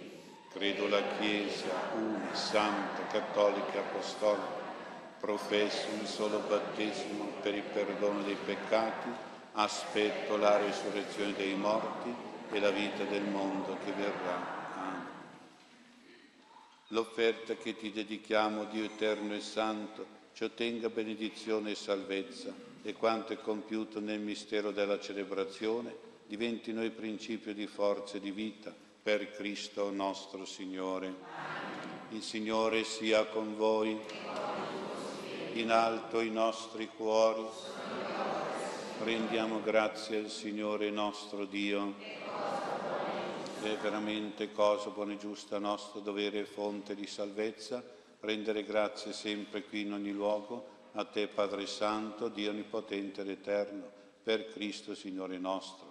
Credo 0.53 0.89
la 0.89 1.01
Chiesa, 1.17 1.93
una, 1.95 2.35
santa, 2.35 3.07
cattolica 3.07 3.79
apostolica, 3.79 4.59
professo 5.17 5.87
un 5.97 6.05
solo 6.05 6.39
battesimo 6.39 7.23
per 7.41 7.55
il 7.55 7.63
perdono 7.63 8.21
dei 8.23 8.35
peccati, 8.35 9.07
aspetto 9.53 10.35
la 10.35 10.57
risurrezione 10.57 11.33
dei 11.35 11.55
morti 11.55 12.13
e 12.51 12.59
la 12.59 12.69
vita 12.69 13.05
del 13.05 13.23
mondo 13.23 13.77
che 13.85 13.93
verrà. 13.93 14.75
Amen. 14.75 15.07
L'offerta 16.87 17.55
che 17.55 17.77
ti 17.77 17.89
dedichiamo, 17.93 18.65
Dio 18.65 18.83
eterno 18.83 19.33
e 19.33 19.39
santo, 19.39 20.05
ci 20.33 20.43
ottenga 20.43 20.89
benedizione 20.89 21.71
e 21.71 21.75
salvezza 21.75 22.53
e 22.83 22.91
quanto 22.91 23.31
è 23.31 23.39
compiuto 23.39 24.01
nel 24.01 24.19
mistero 24.19 24.71
della 24.71 24.99
celebrazione 24.99 25.95
diventi 26.27 26.73
noi 26.73 26.89
principio 26.89 27.53
di 27.53 27.67
forza 27.67 28.17
e 28.17 28.19
di 28.19 28.31
vita 28.31 28.89
per 29.01 29.31
Cristo 29.31 29.89
nostro 29.89 30.45
Signore. 30.45 31.13
Il 32.09 32.21
Signore 32.21 32.83
sia 32.83 33.25
con 33.25 33.55
voi, 33.55 33.99
in 35.53 35.71
alto 35.71 36.19
i 36.19 36.29
nostri 36.29 36.87
cuori. 36.87 37.43
Rendiamo 39.03 39.61
grazie 39.63 40.19
al 40.19 40.29
Signore 40.29 40.91
nostro 40.91 41.45
Dio. 41.45 41.95
È 43.63 43.75
veramente 43.81 44.51
cosa 44.51 44.89
buona 44.89 45.13
e 45.13 45.17
giusta 45.17 45.57
nostro 45.57 45.99
dovere 45.99 46.39
e 46.39 46.45
fonte 46.45 46.93
di 46.93 47.07
salvezza, 47.07 47.83
rendere 48.19 48.63
grazie 48.63 49.13
sempre 49.13 49.63
qui 49.63 49.81
in 49.81 49.93
ogni 49.93 50.11
luogo 50.11 50.79
a 50.93 51.05
te 51.05 51.27
Padre 51.27 51.65
Santo, 51.65 52.27
Dio 52.27 52.51
Onnipotente 52.51 53.21
ed 53.21 53.29
Eterno, 53.29 53.89
per 54.21 54.49
Cristo 54.49 54.93
Signore 54.93 55.39
nostro 55.39 55.90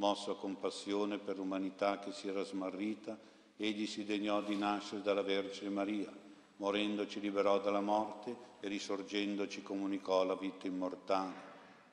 Mosso 0.00 0.30
a 0.30 0.36
compassione 0.36 1.18
per 1.18 1.36
l'umanità 1.36 1.98
che 1.98 2.10
si 2.12 2.26
era 2.26 2.42
smarrita, 2.42 3.18
egli 3.58 3.86
si 3.86 4.06
degnò 4.06 4.40
di 4.40 4.56
nascere 4.56 5.02
dalla 5.02 5.20
Vergine 5.20 5.68
Maria. 5.68 6.10
Morendo 6.56 7.06
ci 7.06 7.20
liberò 7.20 7.60
dalla 7.60 7.82
morte 7.82 8.34
e 8.60 8.68
risorgendo 8.68 9.46
ci 9.46 9.62
comunicò 9.62 10.24
la 10.24 10.36
vita 10.36 10.66
immortale. 10.66 11.34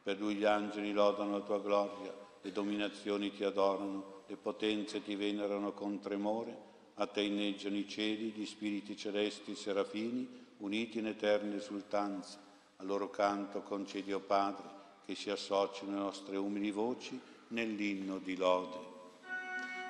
Per 0.02 0.18
lui 0.20 0.36
gli 0.36 0.46
angeli 0.46 0.94
lodano 0.94 1.34
la 1.34 1.44
tua 1.44 1.60
gloria, 1.60 2.16
le 2.42 2.52
dominazioni 2.54 3.34
ti 3.34 3.44
adorano, 3.44 4.22
le 4.26 4.38
potenze 4.38 5.04
ti 5.04 5.16
venerano 5.16 5.74
con 5.74 6.00
tremore, 6.00 6.58
a 6.94 7.08
te 7.08 7.24
inneggiano 7.24 7.76
i 7.76 7.90
cieli, 7.90 8.30
gli 8.30 8.46
spiriti 8.46 8.96
celesti, 8.96 9.52
i 9.52 9.56
serafini, 9.56 10.46
uniti 10.60 11.00
in 11.00 11.08
eterne 11.08 11.58
esultanze. 11.58 12.38
A 12.78 12.84
loro 12.86 13.10
canto 13.10 13.64
concedi, 13.64 14.14
o 14.14 14.22
Padre, 14.22 14.64
che 15.06 15.14
si 15.14 15.30
associno 15.30 15.92
le 15.92 15.98
nostre 15.98 16.38
umili 16.38 16.72
voci 16.72 17.36
nell'inno 17.50 18.18
di 18.18 18.36
lode. 18.36 18.86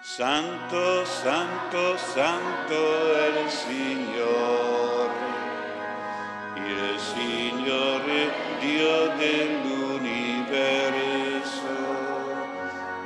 Santo, 0.02 1.06
santo, 1.06 1.98
santo 1.98 3.16
è 3.16 3.42
il 3.42 3.50
Signore, 3.50 5.12
il 6.56 7.00
Signore 7.00 8.32
Dio 8.60 9.16
dell'universo. 9.18 9.96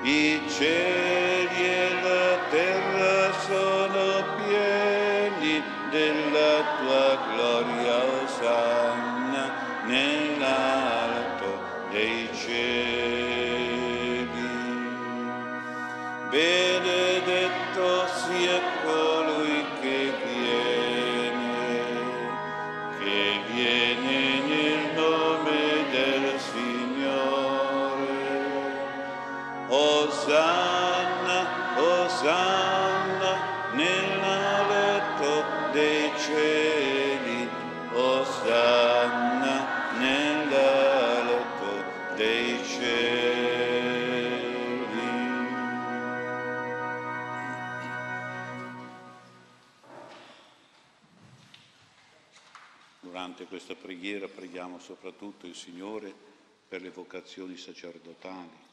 I 0.04 0.42
cieli 0.50 1.21
Osanna, 30.22 31.80
Osanna 31.80 33.74
nell'alto 33.74 35.72
dei 35.72 36.12
cieli, 36.20 37.50
Osanna 37.92 39.98
nell'alto 39.98 41.84
dei 42.16 42.64
cieli. 42.68 43.10
Durante 53.00 53.46
questa 53.46 53.74
preghiera 53.74 54.28
preghiamo 54.28 54.78
soprattutto 54.78 55.48
il 55.48 55.56
Signore 55.56 56.14
per 56.68 56.84
le 56.84 56.92
vocazioni 56.92 57.58
sacerdotali 57.58 58.70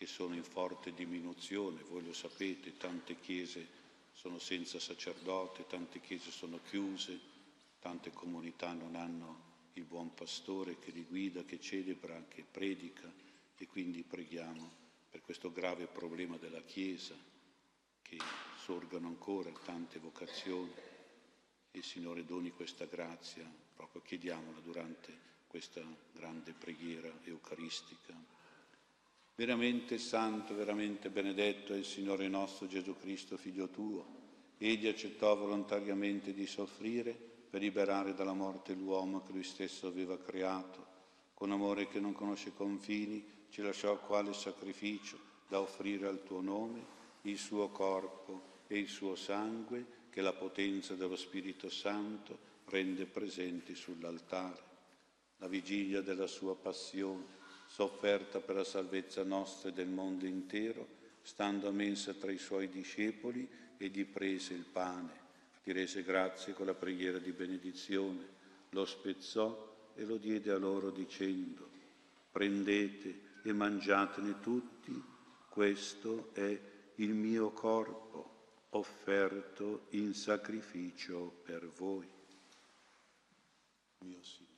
che 0.00 0.06
sono 0.06 0.34
in 0.34 0.44
forte 0.44 0.94
diminuzione. 0.94 1.82
Voi 1.82 2.02
lo 2.02 2.14
sapete, 2.14 2.78
tante 2.78 3.20
chiese 3.20 3.68
sono 4.14 4.38
senza 4.38 4.80
sacerdote, 4.80 5.66
tante 5.66 6.00
chiese 6.00 6.30
sono 6.30 6.58
chiuse, 6.70 7.20
tante 7.80 8.10
comunità 8.10 8.72
non 8.72 8.96
hanno 8.96 9.68
il 9.74 9.84
buon 9.84 10.14
pastore 10.14 10.78
che 10.78 10.90
li 10.90 11.04
guida, 11.04 11.44
che 11.44 11.60
celebra, 11.60 12.24
che 12.28 12.46
predica 12.50 13.12
e 13.58 13.66
quindi 13.66 14.02
preghiamo 14.02 14.70
per 15.10 15.20
questo 15.20 15.52
grave 15.52 15.84
problema 15.84 16.38
della 16.38 16.62
Chiesa, 16.62 17.14
che 18.00 18.16
sorgano 18.56 19.06
ancora 19.06 19.50
tante 19.66 19.98
vocazioni 19.98 20.72
e 21.72 21.82
Signore 21.82 22.24
doni 22.24 22.52
questa 22.52 22.86
grazia, 22.86 23.44
proprio 23.76 24.00
chiediamola 24.00 24.60
durante 24.60 25.14
questa 25.46 25.82
grande 26.14 26.52
preghiera 26.52 27.12
eucaristica. 27.24 28.39
Veramente 29.40 29.96
santo, 29.96 30.54
veramente 30.54 31.08
benedetto 31.08 31.72
è 31.72 31.76
il 31.78 31.86
Signore 31.86 32.28
nostro 32.28 32.66
Gesù 32.66 32.94
Cristo, 32.98 33.38
Figlio 33.38 33.70
tuo. 33.70 34.04
Egli 34.58 34.86
accettò 34.86 35.34
volontariamente 35.34 36.34
di 36.34 36.46
soffrire 36.46 37.16
per 37.48 37.62
liberare 37.62 38.12
dalla 38.12 38.34
morte 38.34 38.74
l'uomo 38.74 39.22
che 39.22 39.32
lui 39.32 39.42
stesso 39.42 39.86
aveva 39.86 40.18
creato. 40.18 40.84
Con 41.32 41.52
amore 41.52 41.88
che 41.88 42.00
non 42.00 42.12
conosce 42.12 42.52
confini, 42.52 43.46
ci 43.48 43.62
lasciò 43.62 43.98
quale 44.00 44.34
sacrificio 44.34 45.18
da 45.48 45.58
offrire 45.58 46.06
al 46.06 46.22
tuo 46.22 46.42
nome, 46.42 46.84
il 47.22 47.38
suo 47.38 47.70
corpo 47.70 48.58
e 48.66 48.76
il 48.76 48.88
suo 48.88 49.14
sangue, 49.14 49.86
che 50.10 50.20
la 50.20 50.34
potenza 50.34 50.94
dello 50.96 51.16
Spirito 51.16 51.70
Santo 51.70 52.38
rende 52.66 53.06
presenti 53.06 53.74
sull'altare. 53.74 54.62
La 55.38 55.48
vigilia 55.48 56.02
della 56.02 56.26
sua 56.26 56.54
passione, 56.54 57.39
sofferta 57.70 58.40
per 58.40 58.56
la 58.56 58.64
salvezza 58.64 59.22
nostra 59.22 59.68
e 59.68 59.72
del 59.72 59.88
mondo 59.88 60.26
intero, 60.26 60.98
stando 61.22 61.68
a 61.68 61.72
mensa 61.72 62.12
tra 62.14 62.32
i 62.32 62.38
suoi 62.38 62.68
discepoli, 62.68 63.48
egli 63.76 64.04
prese 64.04 64.54
il 64.54 64.64
pane, 64.64 65.12
ti 65.62 65.70
rese 65.70 66.02
grazie 66.02 66.52
con 66.52 66.66
la 66.66 66.74
preghiera 66.74 67.18
di 67.18 67.30
benedizione, 67.30 68.38
lo 68.70 68.84
spezzò 68.84 69.92
e 69.94 70.04
lo 70.04 70.16
diede 70.16 70.50
a 70.50 70.58
loro 70.58 70.90
dicendo, 70.90 71.68
prendete 72.32 73.28
e 73.44 73.52
mangiatene 73.52 74.40
tutti, 74.40 75.00
questo 75.48 76.30
è 76.32 76.58
il 76.96 77.14
mio 77.14 77.50
corpo 77.52 78.38
offerto 78.70 79.86
in 79.90 80.12
sacrificio 80.12 81.40
per 81.44 81.66
voi. 81.68 82.08
Mio 84.00 84.22
Signore. 84.22 84.49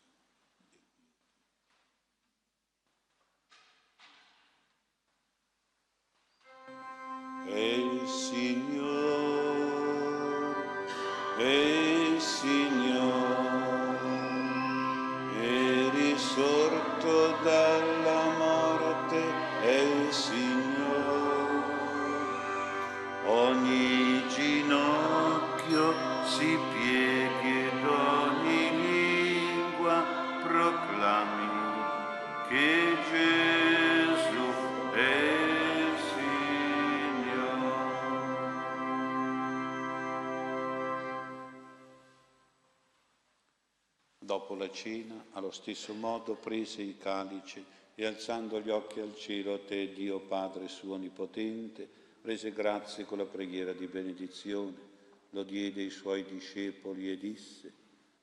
Cena, 44.82 45.26
allo 45.30 45.52
stesso 45.52 45.94
modo 45.94 46.34
prese 46.34 46.82
il 46.82 46.98
calice 46.98 47.64
e 47.94 48.04
alzando 48.04 48.60
gli 48.60 48.70
occhi 48.70 48.98
al 48.98 49.14
cielo 49.14 49.54
a 49.54 49.58
te, 49.60 49.92
Dio 49.92 50.18
Padre 50.18 50.66
suo 50.66 50.94
onnipotente, 50.94 51.88
rese 52.22 52.52
grazie 52.52 53.04
con 53.04 53.18
la 53.18 53.24
preghiera 53.24 53.72
di 53.72 53.86
benedizione, 53.86 54.90
lo 55.30 55.44
diede 55.44 55.82
ai 55.82 55.90
suoi 55.90 56.24
discepoli 56.24 57.10
e 57.12 57.16
disse, 57.16 57.72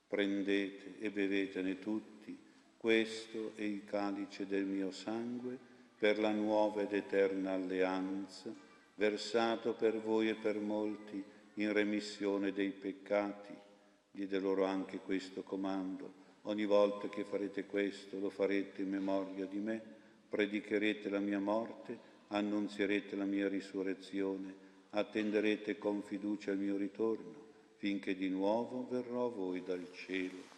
prendete 0.06 0.98
e 0.98 1.10
bevetene 1.10 1.78
tutti, 1.78 2.38
questo 2.76 3.52
è 3.54 3.62
il 3.62 3.84
calice 3.86 4.46
del 4.46 4.66
mio 4.66 4.90
sangue 4.90 5.58
per 5.98 6.18
la 6.18 6.30
nuova 6.30 6.82
ed 6.82 6.92
eterna 6.92 7.52
alleanza, 7.52 8.52
versato 8.96 9.72
per 9.72 9.98
voi 9.98 10.28
e 10.28 10.34
per 10.34 10.58
molti 10.58 11.24
in 11.54 11.72
remissione 11.72 12.52
dei 12.52 12.70
peccati. 12.70 13.54
Diede 14.10 14.38
loro 14.38 14.64
anche 14.64 14.98
questo 14.98 15.42
comando. 15.42 16.20
Ogni 16.42 16.64
volta 16.64 17.08
che 17.08 17.24
farete 17.24 17.66
questo, 17.66 18.18
lo 18.18 18.30
farete 18.30 18.82
in 18.82 18.90
memoria 18.90 19.46
di 19.46 19.58
me, 19.58 19.82
predicherete 20.28 21.08
la 21.10 21.18
mia 21.18 21.38
morte, 21.38 21.98
annunzierete 22.28 23.14
la 23.16 23.24
mia 23.24 23.48
risurrezione, 23.48 24.54
attenderete 24.90 25.76
con 25.78 26.02
fiducia 26.02 26.52
il 26.52 26.58
mio 26.58 26.76
ritorno, 26.76 27.48
finché 27.76 28.14
di 28.16 28.28
nuovo 28.28 28.86
verrò 28.88 29.26
a 29.26 29.30
voi 29.30 29.62
dal 29.62 29.86
cielo. 29.92 30.49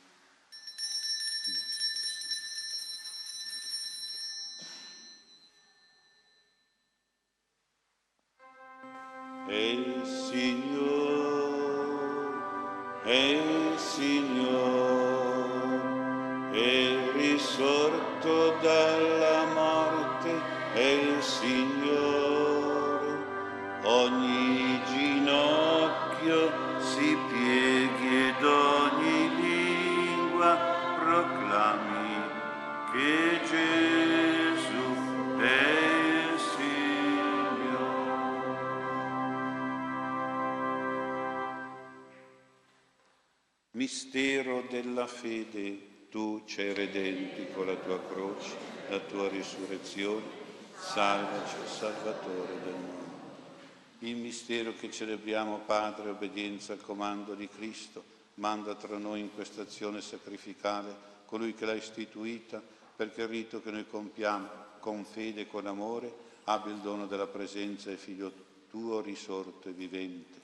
Della 44.93 45.07
fede, 45.07 46.09
tu 46.11 46.43
ci 46.45 46.70
redenti 46.70 47.51
con 47.55 47.64
la 47.64 47.76
tua 47.76 47.99
croce, 47.99 48.55
la 48.90 48.99
tua 48.99 49.26
risurrezione, 49.26 50.22
salvaci, 50.76 51.57
Salvatore 51.64 52.61
del 52.62 52.74
mondo. 52.74 53.05
Il 54.01 54.16
mistero 54.16 54.74
che 54.78 54.90
celebriamo, 54.90 55.61
Padre, 55.64 56.11
obbedienza 56.11 56.74
al 56.74 56.82
comando 56.82 57.32
di 57.32 57.49
Cristo, 57.49 58.05
manda 58.34 58.74
tra 58.74 58.99
noi 58.99 59.20
in 59.20 59.34
questa 59.34 59.62
azione 59.62 60.03
sacrificale 60.03 60.95
colui 61.24 61.55
che 61.55 61.64
l'ha 61.64 61.72
istituita, 61.72 62.62
perché 62.95 63.22
il 63.22 63.28
rito 63.28 63.62
che 63.62 63.70
noi 63.70 63.86
compiamo 63.88 64.49
con 64.78 65.07
fede 65.07 65.40
e 65.40 65.47
con 65.47 65.66
amore 65.66 66.12
abbia 66.45 66.70
il 66.70 66.80
dono 66.80 67.07
della 67.07 67.28
presenza 67.28 67.88
del 67.88 67.97
Figlio 67.97 68.30
tuo 68.68 69.01
risorto 69.01 69.70
e 69.70 69.72
vivente 69.72 70.40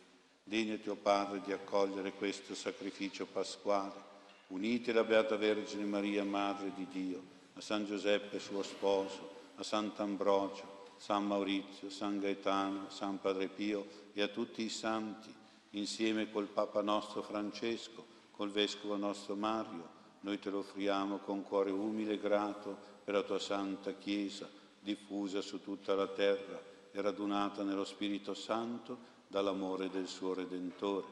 Degnati, 0.49 0.89
o 0.89 0.93
oh 0.93 0.97
Padre, 0.97 1.43
di 1.45 1.53
accogliere 1.53 2.13
questo 2.13 2.55
sacrificio 2.55 3.27
pasquale, 3.27 4.08
unite 4.49 4.93
la 4.93 5.05
Beata 5.05 5.37
Vergine 5.37 5.85
Maria, 5.85 6.25
Madre 6.25 6.73
di 6.75 6.87
Dio, 6.91 7.23
a 7.55 7.61
San 7.61 7.85
Giuseppe, 7.85 8.39
suo 8.39 8.63
sposo, 8.63 9.37
a 9.57 9.63
Sant'Ambrogio, 9.63 10.87
San 10.97 11.27
Maurizio, 11.27 11.91
San 11.91 12.19
Gaetano, 12.19 12.89
San 12.89 13.21
Padre 13.21 13.49
Pio 13.49 13.87
e 14.13 14.23
a 14.23 14.29
tutti 14.29 14.63
i 14.63 14.69
santi, 14.69 15.33
insieme 15.71 16.31
col 16.31 16.47
Papa 16.47 16.83
nostro 16.83 17.23
Francesco, 17.23 18.07
col 18.31 18.51
Vescovo 18.51 18.97
nostro 18.97 19.35
Mario, 19.35 19.97
noi 20.21 20.39
te 20.39 20.51
lo 20.51 20.59
offriamo 20.59 21.19
con 21.19 21.43
cuore 21.43 21.71
umile 21.71 22.15
e 22.15 22.19
grato 22.19 22.77
per 23.05 23.15
la 23.15 23.23
tua 23.23 23.39
santa 23.39 23.93
Chiesa, 23.93 24.49
diffusa 24.81 25.41
su 25.41 25.63
tutta 25.63 25.95
la 25.95 26.09
terra 26.09 26.61
e 26.91 27.01
radunata 27.01 27.63
nello 27.63 27.85
Spirito 27.85 28.35
Santo, 28.35 29.17
dall'amore 29.29 29.91
del 29.91 30.09
suo 30.09 30.35
Redentore. 30.35 31.07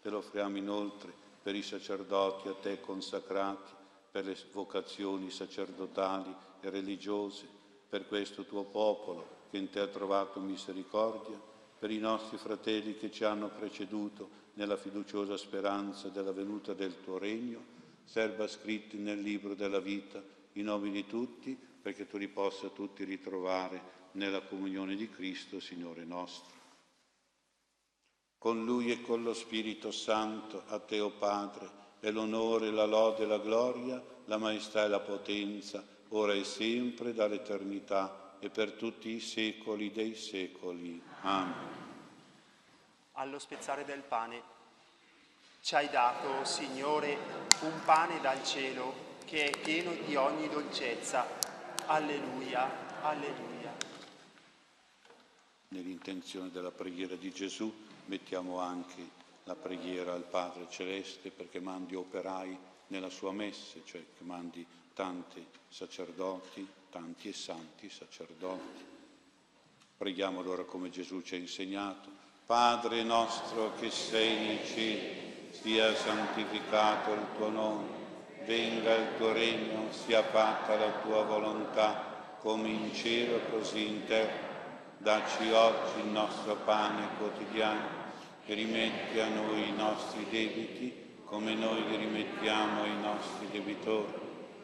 Te 0.00 0.08
lo 0.08 0.18
offriamo 0.18 0.56
inoltre 0.56 1.19
per 1.42 1.54
i 1.54 1.62
sacerdoti 1.62 2.48
a 2.48 2.54
te 2.54 2.80
consacrati, 2.80 3.72
per 4.10 4.24
le 4.24 4.36
vocazioni 4.52 5.30
sacerdotali 5.30 6.34
e 6.60 6.70
religiose, 6.70 7.46
per 7.88 8.06
questo 8.06 8.44
tuo 8.44 8.64
popolo 8.64 9.38
che 9.50 9.56
in 9.56 9.70
te 9.70 9.80
ha 9.80 9.86
trovato 9.86 10.40
misericordia, 10.40 11.40
per 11.78 11.90
i 11.90 11.98
nostri 11.98 12.36
fratelli 12.36 12.96
che 12.96 13.10
ci 13.10 13.24
hanno 13.24 13.48
preceduto 13.48 14.38
nella 14.54 14.76
fiduciosa 14.76 15.36
speranza 15.36 16.08
della 16.08 16.32
venuta 16.32 16.74
del 16.74 17.00
tuo 17.02 17.18
regno, 17.18 17.78
serba 18.04 18.46
scritti 18.46 18.98
nel 18.98 19.20
libro 19.20 19.54
della 19.54 19.80
vita 19.80 20.22
i 20.54 20.62
nomi 20.62 20.90
di 20.90 21.06
tutti, 21.06 21.58
perché 21.80 22.06
tu 22.06 22.18
li 22.18 22.28
possa 22.28 22.68
tutti 22.68 23.04
ritrovare 23.04 23.98
nella 24.12 24.42
comunione 24.42 24.96
di 24.96 25.08
Cristo, 25.08 25.60
Signore 25.60 26.04
nostro 26.04 26.59
con 28.40 28.64
Lui 28.64 28.90
e 28.90 29.02
con 29.02 29.22
lo 29.22 29.34
Spirito 29.34 29.90
Santo, 29.90 30.62
a 30.68 30.78
Te, 30.78 30.98
o 30.98 31.10
Padre, 31.10 31.68
è 32.00 32.10
l'onore, 32.10 32.70
la 32.70 32.86
lode 32.86 33.26
la 33.26 33.36
gloria, 33.36 34.02
la 34.24 34.38
maestà 34.38 34.84
e 34.84 34.88
la 34.88 35.00
potenza, 35.00 35.86
ora 36.08 36.32
e 36.32 36.42
sempre, 36.42 37.12
dall'eternità 37.12 38.36
e 38.38 38.48
per 38.48 38.72
tutti 38.72 39.10
i 39.10 39.20
secoli 39.20 39.92
dei 39.92 40.14
secoli. 40.14 41.02
Amen. 41.20 41.68
Allo 43.12 43.38
spezzare 43.38 43.84
del 43.84 44.00
pane, 44.00 44.42
ci 45.60 45.74
hai 45.74 45.90
dato, 45.90 46.42
Signore, 46.46 47.18
un 47.60 47.78
pane 47.84 48.22
dal 48.22 48.42
cielo 48.42 49.18
che 49.26 49.50
è 49.50 49.60
pieno 49.60 49.92
di 50.06 50.16
ogni 50.16 50.48
dolcezza. 50.48 51.26
Alleluia, 51.84 53.02
alleluia. 53.02 53.76
Nell'intenzione 55.68 56.50
della 56.50 56.70
preghiera 56.70 57.16
di 57.16 57.30
Gesù, 57.30 57.70
mettiamo 58.06 58.58
anche 58.58 59.18
la 59.44 59.54
preghiera 59.54 60.12
al 60.12 60.24
Padre 60.24 60.66
Celeste 60.70 61.30
perché 61.30 61.60
mandi 61.60 61.94
operai 61.94 62.56
nella 62.88 63.08
sua 63.08 63.32
messe, 63.32 63.82
cioè 63.84 64.04
che 64.16 64.24
mandi 64.24 64.66
tanti 64.94 65.44
sacerdoti, 65.68 66.66
tanti 66.90 67.28
e 67.28 67.32
santi 67.32 67.88
sacerdoti. 67.88 68.84
Preghiamo 69.96 70.40
allora 70.40 70.64
come 70.64 70.90
Gesù 70.90 71.20
ci 71.22 71.34
ha 71.34 71.38
insegnato. 71.38 72.08
Padre 72.46 73.02
nostro 73.02 73.74
che 73.74 73.90
sei 73.90 74.46
nei 74.46 74.66
cieli, 74.66 75.48
sia 75.50 75.94
santificato 75.94 77.12
il 77.12 77.26
tuo 77.36 77.48
nome, 77.48 77.88
venga 78.44 78.94
il 78.94 79.16
tuo 79.16 79.32
regno, 79.32 79.92
sia 79.92 80.22
fatta 80.22 80.76
la 80.76 81.00
tua 81.00 81.22
volontà, 81.22 82.36
come 82.40 82.68
in 82.68 82.94
cielo 82.94 83.40
così 83.50 83.86
in 83.86 84.04
terra. 84.04 84.49
Dacci 85.02 85.50
oggi 85.50 86.00
il 86.00 86.08
nostro 86.08 86.56
pane 86.56 87.16
quotidiano 87.16 87.88
e 88.44 88.52
rimetti 88.52 89.18
a 89.18 89.28
noi 89.30 89.70
i 89.70 89.72
nostri 89.72 90.26
debiti 90.28 90.92
come 91.24 91.54
noi 91.54 91.82
li 91.88 91.96
rimettiamo 91.96 92.82
ai 92.82 93.00
nostri 93.00 93.48
debitori 93.50 94.12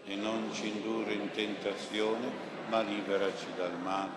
e 0.05 0.15
non 0.15 0.53
ci 0.53 0.69
indurre 0.69 1.15
in 1.15 1.31
tentazione, 1.31 2.31
ma 2.69 2.83
liberaci 2.83 3.47
dal 3.57 3.79
male. 3.81 4.13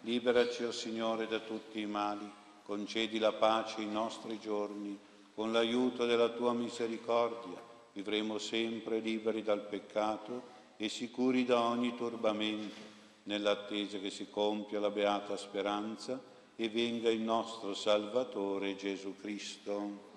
Liberaci, 0.00 0.64
o 0.64 0.68
oh 0.68 0.72
Signore, 0.72 1.26
da 1.26 1.40
tutti 1.40 1.78
i 1.78 1.86
mali, 1.86 2.32
concedi 2.62 3.18
la 3.18 3.32
pace 3.32 3.80
ai 3.80 3.86
nostri 3.86 4.38
giorni, 4.38 4.98
con 5.34 5.52
l'aiuto 5.52 6.06
della 6.06 6.30
tua 6.30 6.54
misericordia 6.54 7.60
vivremo 7.92 8.38
sempre 8.38 9.00
liberi 9.00 9.42
dal 9.42 9.60
peccato 9.60 10.42
e 10.78 10.88
sicuri 10.88 11.44
da 11.44 11.60
ogni 11.60 11.94
turbamento, 11.94 12.98
nell'attesa 13.24 13.98
che 13.98 14.10
si 14.10 14.28
compia 14.30 14.80
la 14.80 14.90
beata 14.90 15.36
speranza 15.36 16.20
e 16.56 16.68
venga 16.68 17.10
il 17.10 17.20
nostro 17.20 17.74
Salvatore 17.74 18.76
Gesù 18.76 19.16
Cristo. 19.16 20.08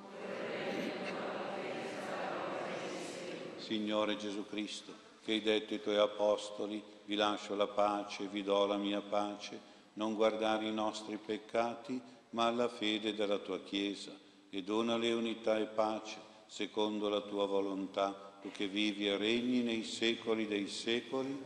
Signore 3.57 4.17
Gesù 4.17 4.45
Cristo, 4.45 4.93
che 5.23 5.31
hai 5.31 5.41
detto 5.41 5.73
ai 5.73 5.81
tuoi 5.81 5.97
apostoli, 5.97 6.83
vi 7.05 7.15
lascio 7.15 7.55
la 7.55 7.67
pace, 7.67 8.27
vi 8.27 8.43
do 8.43 8.65
la 8.65 8.75
mia 8.75 9.01
pace, 9.01 9.57
non 9.93 10.15
guardare 10.15 10.67
i 10.67 10.73
nostri 10.73 11.17
peccati, 11.17 11.99
ma 12.31 12.47
alla 12.47 12.67
fede 12.67 13.15
della 13.15 13.37
tua 13.37 13.61
Chiesa, 13.61 14.11
e 14.49 14.63
donale 14.63 15.13
unità 15.13 15.57
e 15.57 15.65
pace, 15.65 16.17
secondo 16.45 17.07
la 17.07 17.21
tua 17.21 17.45
volontà, 17.45 18.33
tu 18.41 18.51
che 18.51 18.67
vivi 18.67 19.07
e 19.07 19.15
regni 19.15 19.61
nei 19.61 19.83
secoli 19.83 20.45
dei 20.45 20.67
secoli, 20.67 21.41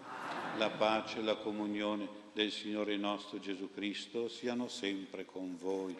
la 0.58 0.70
pace 0.72 1.20
e 1.20 1.22
la 1.22 1.36
comunione 1.36 2.08
del 2.34 2.52
Signore 2.52 2.98
nostro 2.98 3.40
Gesù 3.40 3.72
Cristo 3.72 4.28
siano 4.28 4.68
sempre 4.68 5.24
con 5.24 5.56
voi. 5.56 5.96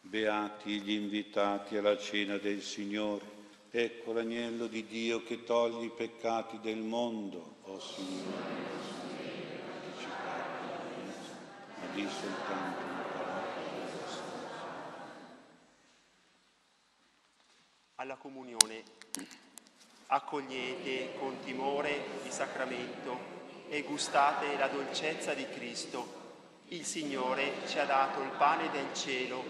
Beati 0.00 0.80
gli 0.80 0.92
invitati 0.92 1.76
alla 1.76 1.96
cena 1.96 2.36
del 2.36 2.62
Signore. 2.62 3.32
Ecco 3.70 4.12
l'agnello 4.12 4.66
di 4.66 4.86
Dio 4.86 5.24
che 5.24 5.42
toglie 5.42 5.86
i 5.86 5.90
peccati 5.90 6.60
del 6.60 6.78
mondo, 6.78 7.56
o 7.62 7.72
oh 7.72 7.80
Signore. 7.80 8.83
Di 11.94 12.08
soltanto 12.08 12.82
una 12.82 13.02
parola 13.02 13.42
Alla 17.94 18.16
comunione 18.16 18.82
accogliete 20.08 21.16
con 21.18 21.38
timore 21.44 22.04
il 22.24 22.30
sacramento 22.32 23.32
e 23.68 23.82
gustate 23.82 24.56
la 24.56 24.66
dolcezza 24.66 25.34
di 25.34 25.48
Cristo. 25.48 26.22
Il 26.68 26.84
Signore 26.84 27.66
ci 27.66 27.78
ha 27.78 27.84
dato 27.84 28.20
il 28.22 28.30
pane 28.30 28.70
del 28.70 28.92
cielo, 28.92 29.42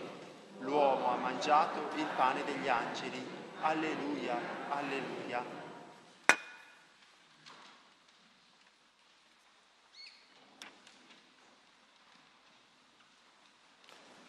l'uomo 0.59 1.09
ha 1.09 1.17
mangiato 1.17 1.97
il 1.97 2.07
pane 2.15 2.45
degli 2.45 2.69
angeli. 2.69 3.27
Alleluia, 3.63 4.39
alleluia. 4.69 5.64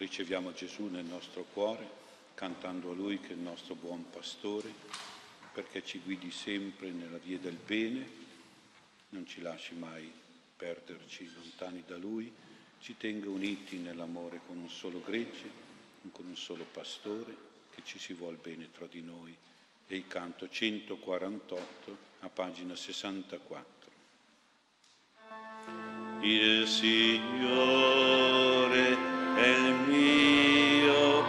Riceviamo 0.05 0.53
Gesù 0.53 0.85
nel 0.85 1.03
nostro 1.03 1.45
cuore, 1.51 1.89
cantando 2.35 2.91
a 2.91 2.93
Lui 2.93 3.19
che 3.19 3.29
è 3.29 3.31
il 3.31 3.39
nostro 3.39 3.73
buon 3.73 4.07
pastore, 4.11 4.71
perché 5.51 5.83
ci 5.83 5.97
guidi 5.97 6.29
sempre 6.29 6.91
nella 6.91 7.17
via 7.17 7.39
del 7.39 7.55
bene, 7.55 8.07
non 9.09 9.25
ci 9.25 9.41
lasci 9.41 9.73
mai 9.73 10.07
perderci 10.55 11.27
lontani 11.33 11.83
da 11.87 11.97
Lui, 11.97 12.31
ci 12.81 12.95
tenga 12.97 13.29
uniti 13.29 13.79
nell'amore 13.79 14.41
con 14.45 14.57
un 14.57 14.69
solo 14.69 15.01
gregge, 15.01 15.49
con 16.11 16.27
un 16.27 16.37
solo 16.37 16.65
pastore, 16.71 17.35
che 17.73 17.81
ci 17.83 17.97
si 17.97 18.13
vuol 18.13 18.35
bene 18.35 18.69
tra 18.69 18.85
di 18.85 19.01
noi. 19.01 19.35
E 19.87 19.95
il 19.95 20.05
canto 20.05 20.47
148 20.47 21.97
a 22.19 22.29
pagina 22.29 22.75
64. 22.75 23.91
Il 26.21 26.67
Signore 26.67 28.35
è 29.35 29.47
il 29.47 29.73
mio 29.85 31.23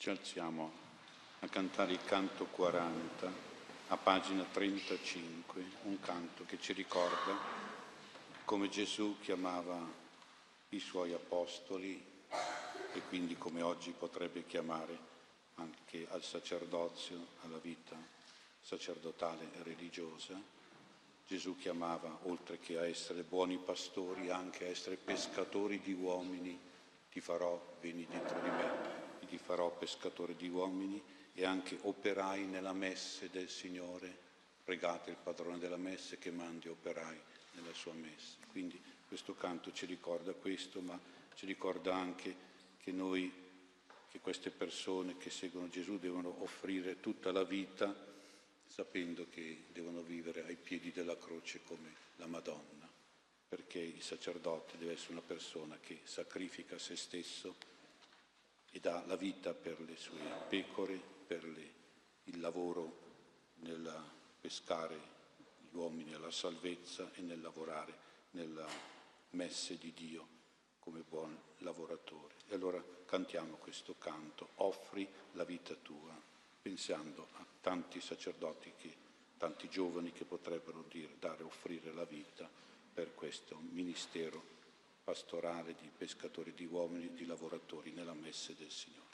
Ci 0.00 0.10
alziamo 0.10 0.70
a 1.40 1.48
cantare 1.48 1.90
il 1.90 2.04
canto 2.04 2.44
40 2.44 3.32
a 3.88 3.96
pagina 3.96 4.44
35, 4.44 5.64
un 5.86 5.98
canto 5.98 6.44
che 6.44 6.56
ci 6.60 6.72
ricorda 6.72 7.36
come 8.44 8.68
Gesù 8.68 9.16
chiamava 9.20 9.76
i 10.68 10.78
suoi 10.78 11.12
apostoli 11.14 12.00
e 12.92 13.02
quindi 13.08 13.36
come 13.36 13.60
oggi 13.60 13.90
potrebbe 13.90 14.46
chiamare 14.46 14.96
anche 15.56 16.06
al 16.10 16.22
sacerdozio, 16.22 17.30
alla 17.42 17.58
vita 17.58 17.96
sacerdotale 18.60 19.50
e 19.52 19.64
religiosa. 19.64 20.40
Gesù 21.26 21.56
chiamava, 21.56 22.20
oltre 22.22 22.60
che 22.60 22.78
a 22.78 22.86
essere 22.86 23.24
buoni 23.24 23.58
pastori, 23.58 24.30
anche 24.30 24.64
a 24.64 24.68
essere 24.68 24.94
pescatori 24.94 25.80
di 25.80 25.92
uomini. 25.92 26.56
Ti 27.10 27.20
farò, 27.20 27.60
vieni 27.80 28.06
dentro 28.08 28.38
di 28.40 28.48
me, 28.48 28.97
ti 29.28 29.38
farò 29.38 29.70
pescatore 29.70 30.34
di 30.34 30.48
uomini 30.48 31.00
e 31.34 31.44
anche 31.44 31.78
operai 31.82 32.46
nella 32.46 32.72
messe 32.72 33.30
del 33.30 33.48
Signore. 33.48 34.26
Pregate 34.64 35.10
il 35.10 35.16
padrone 35.22 35.58
della 35.58 35.76
messe 35.76 36.18
che 36.18 36.30
mandi 36.30 36.68
operai 36.68 37.18
nella 37.52 37.72
sua 37.72 37.92
messa. 37.92 38.36
Quindi 38.50 38.80
questo 39.06 39.34
canto 39.34 39.72
ci 39.72 39.86
ricorda 39.86 40.32
questo, 40.32 40.80
ma 40.80 40.98
ci 41.34 41.46
ricorda 41.46 41.94
anche 41.94 42.34
che 42.78 42.90
noi, 42.90 43.32
che 44.10 44.20
queste 44.20 44.50
persone 44.50 45.16
che 45.16 45.30
seguono 45.30 45.68
Gesù 45.68 45.98
devono 45.98 46.42
offrire 46.42 47.00
tutta 47.00 47.30
la 47.30 47.44
vita 47.44 48.06
sapendo 48.66 49.26
che 49.30 49.64
devono 49.72 50.02
vivere 50.02 50.44
ai 50.44 50.56
piedi 50.56 50.92
della 50.92 51.16
croce 51.16 51.60
come 51.64 51.94
la 52.16 52.26
Madonna, 52.26 52.88
perché 53.48 53.78
il 53.78 54.02
sacerdote 54.02 54.76
deve 54.76 54.92
essere 54.92 55.12
una 55.12 55.22
persona 55.22 55.78
che 55.80 56.00
sacrifica 56.04 56.78
se 56.78 56.96
stesso 56.96 57.56
e 58.70 58.80
dà 58.80 59.02
la 59.06 59.16
vita 59.16 59.54
per 59.54 59.80
le 59.80 59.96
sue 59.96 60.18
pecore, 60.48 61.00
per 61.26 61.44
le, 61.44 61.72
il 62.24 62.40
lavoro 62.40 63.06
nel 63.56 64.04
pescare 64.40 65.16
gli 65.58 65.74
uomini 65.76 66.14
alla 66.14 66.30
salvezza 66.30 67.10
e 67.14 67.22
nel 67.22 67.40
lavorare 67.40 68.06
nella 68.32 68.66
messe 69.30 69.78
di 69.78 69.92
Dio 69.92 70.36
come 70.78 71.02
buon 71.06 71.36
lavoratore. 71.58 72.34
E 72.48 72.54
allora 72.54 72.82
cantiamo 73.04 73.56
questo 73.56 73.96
canto, 73.98 74.50
offri 74.56 75.06
la 75.32 75.44
vita 75.44 75.74
tua, 75.74 76.18
pensando 76.60 77.28
a 77.34 77.46
tanti 77.60 78.00
sacerdoti, 78.00 78.72
che, 78.76 78.96
tanti 79.36 79.68
giovani 79.68 80.12
che 80.12 80.24
potrebbero 80.24 80.84
dire, 80.88 81.16
dare, 81.18 81.42
offrire 81.42 81.92
la 81.92 82.04
vita 82.04 82.48
per 82.92 83.14
questo 83.14 83.58
ministero 83.70 84.56
pastorale 85.08 85.74
di 85.80 85.90
pescatori 85.96 86.52
di 86.52 86.66
uomini, 86.66 87.14
di 87.14 87.24
lavoratori 87.24 87.92
nella 87.92 88.12
messe 88.12 88.54
del 88.58 88.70
Signore. 88.70 89.06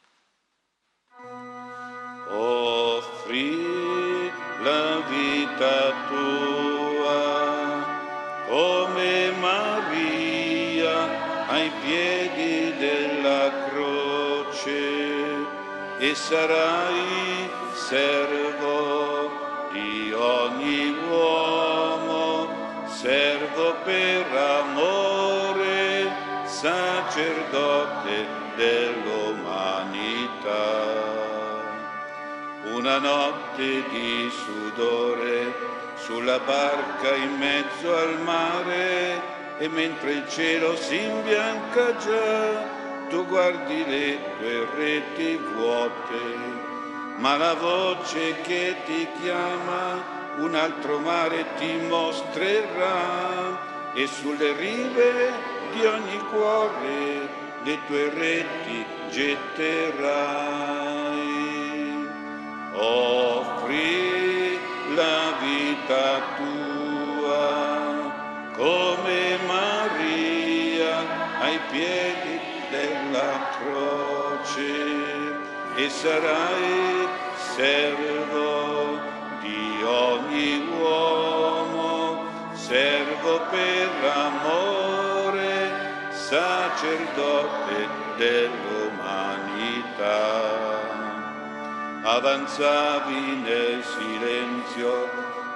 Offri 2.31 4.29
la 4.61 5.01
vita 5.09 6.09
tua 6.09 7.85
come 8.49 9.31
Maria 9.39 11.47
ai 11.47 11.71
piedi 11.85 12.77
della 12.77 13.69
croce 13.69 15.47
e 15.99 16.13
sarai 16.17 17.49
servo 17.73 18.54
sacerdote 26.65 28.25
dell'umanità. 28.57 30.63
Una 32.73 32.97
notte 32.97 33.85
di 33.91 34.31
sudore 34.31 35.55
sulla 35.97 36.39
barca 36.39 37.15
in 37.17 37.37
mezzo 37.37 37.95
al 37.95 38.19
mare 38.21 39.21
e 39.59 39.69
mentre 39.69 40.13
il 40.13 40.27
cielo 40.31 40.75
si 40.77 41.03
imbianca 41.03 41.97
già, 41.97 42.67
tu 43.11 43.27
guardi 43.27 43.85
le 43.87 44.19
tue 44.39 44.67
reti 44.75 45.37
vuote, 45.37 46.17
ma 47.17 47.37
la 47.37 47.53
voce 47.53 48.41
che 48.41 48.77
ti 48.87 49.07
chiama 49.21 50.03
un 50.39 50.55
altro 50.55 50.99
mare 50.99 51.45
ti 51.59 51.77
mostrerà 51.89 53.93
e 53.93 54.07
sulle 54.07 54.55
rive 54.55 55.54
di 55.75 55.85
ogni 55.85 56.19
cuore 56.31 57.29
le 57.65 57.79
tue 57.87 58.11
reti 58.11 58.87
getterai. 59.11 60.13
Offri 62.75 64.59
la 64.95 65.33
vita 65.41 66.23
tua 66.37 68.13
come 68.57 69.39
Maria 69.47 70.97
ai 71.41 71.59
piedi 71.71 72.41
della 72.71 73.33
croce 73.59 74.73
e 75.75 75.89
sarai 75.89 77.09
servo 77.57 78.99
di 79.41 79.83
ogni 79.83 80.69
uomo, 80.79 82.25
servo 82.53 83.41
per 83.51 83.89
amore 84.15 84.84
sacerdote 86.35 87.87
dell'umanità. 88.17 88.93
Avanzavi 92.03 93.37
nel 93.37 93.85
silenzio, 93.85 95.09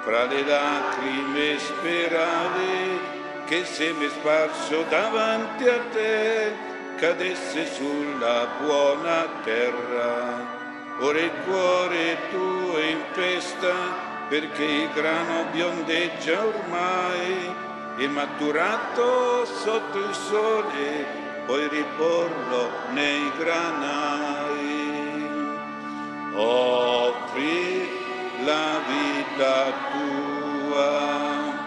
fra 0.03 0.23
le 0.23 0.41
lacrime 0.45 1.59
speravi 1.59 2.99
che 3.45 3.65
seme 3.65 4.07
sparso 4.07 4.85
davanti 4.87 5.67
a 5.67 5.79
te 5.91 6.53
cadesse 6.95 7.65
sulla 7.73 8.47
buona 8.61 9.27
terra. 9.43 10.57
Ora 11.01 11.19
il 11.19 11.31
cuore 11.45 12.17
tuo 12.31 12.77
è 12.77 12.85
in 12.85 13.03
festa 13.11 13.73
perché 14.29 14.63
il 14.63 14.89
grano 14.93 15.43
biondeggia 15.51 16.45
ormai 16.45 17.67
e 17.99 18.07
maturato 18.07 19.43
sotto 19.43 19.97
il 19.97 20.13
sole, 20.13 21.05
puoi 21.45 21.67
riporlo 21.67 22.71
nei 22.91 23.29
granai. 23.37 24.87
Offri 26.33 27.89
la 28.45 28.79
vita 28.87 29.73
tua 29.91 31.57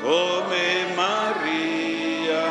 come 0.00 0.94
Maria 0.94 2.42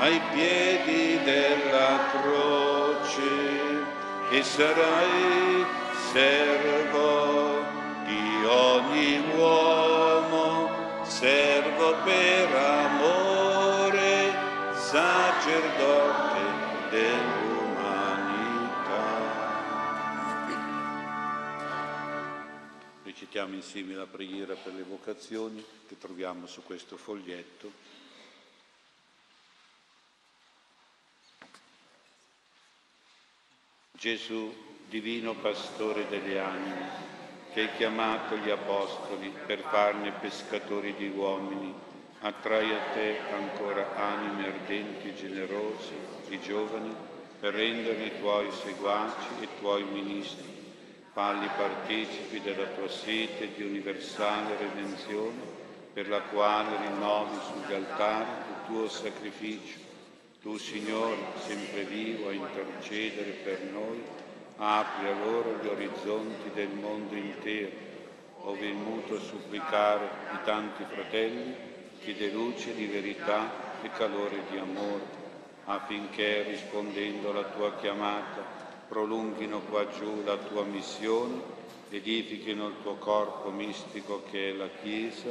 ai 0.00 0.20
piedi 0.32 1.22
della 1.22 2.00
croce 2.10 3.86
e 4.30 4.42
sarai 4.42 5.64
servo 6.12 6.77
sacerdote 14.88 16.40
dell'umanità. 16.88 17.66
Recitiamo 23.04 23.54
insieme 23.54 23.92
la 23.94 24.06
preghiera 24.06 24.54
per 24.54 24.72
le 24.72 24.84
vocazioni 24.84 25.62
che 25.86 25.98
troviamo 25.98 26.46
su 26.46 26.62
questo 26.62 26.96
foglietto. 26.96 27.70
Gesù, 33.92 34.54
divino 34.88 35.34
pastore 35.34 36.08
delle 36.08 36.38
anime, 36.38 36.90
che 37.52 37.60
hai 37.60 37.76
chiamato 37.76 38.38
gli 38.38 38.48
apostoli 38.48 39.30
per 39.44 39.60
farne 39.60 40.12
pescatori 40.12 40.94
di 40.94 41.08
uomini, 41.08 41.87
attrai 42.20 42.72
a 42.72 42.80
te 42.94 43.18
ancora 43.32 43.94
anime 43.94 44.46
ardenti 44.46 45.08
e 45.08 45.14
generose, 45.14 45.92
i 46.30 46.40
giovani, 46.40 46.94
per 47.38 47.54
renderli 47.54 48.18
tuoi 48.18 48.50
seguaci 48.50 49.28
e 49.40 49.48
tuoi 49.60 49.84
ministri. 49.84 50.56
Falli 51.12 51.48
partecipi 51.56 52.40
della 52.40 52.66
tua 52.66 52.88
sete 52.88 53.52
di 53.54 53.62
universale 53.62 54.56
redenzione, 54.56 55.56
per 55.92 56.08
la 56.08 56.20
quale 56.20 56.76
rinnovi 56.86 57.36
sugli 57.46 57.74
altari 57.74 58.30
il 58.48 58.66
tuo 58.66 58.88
sacrificio. 58.88 59.78
Tu, 60.40 60.56
Signore, 60.56 61.16
sempre 61.38 61.82
vivo 61.84 62.28
a 62.28 62.32
intercedere 62.32 63.30
per 63.30 63.62
noi, 63.72 64.02
apri 64.56 65.08
a 65.08 65.24
loro 65.24 65.58
gli 65.60 65.66
orizzonti 65.66 66.50
del 66.54 66.68
mondo 66.68 67.14
intero, 67.14 67.86
ove 68.42 68.66
il 68.66 68.74
muto 68.74 69.18
supplicare 69.18 70.08
di 70.30 70.38
tanti 70.44 70.84
fratelli 70.88 71.67
chiede 71.98 72.30
luce 72.30 72.74
di 72.74 72.86
verità 72.86 73.50
e 73.82 73.90
calore 73.90 74.42
di 74.50 74.58
amore, 74.58 75.04
affinché 75.64 76.42
rispondendo 76.42 77.30
alla 77.30 77.44
tua 77.44 77.74
chiamata 77.76 78.42
prolunghino 78.88 79.60
qua 79.60 79.86
giù 79.88 80.22
la 80.24 80.36
tua 80.36 80.64
missione, 80.64 81.56
edifichino 81.90 82.68
il 82.68 82.74
tuo 82.82 82.94
corpo 82.94 83.50
mistico 83.50 84.22
che 84.30 84.50
è 84.50 84.52
la 84.52 84.68
Chiesa 84.82 85.28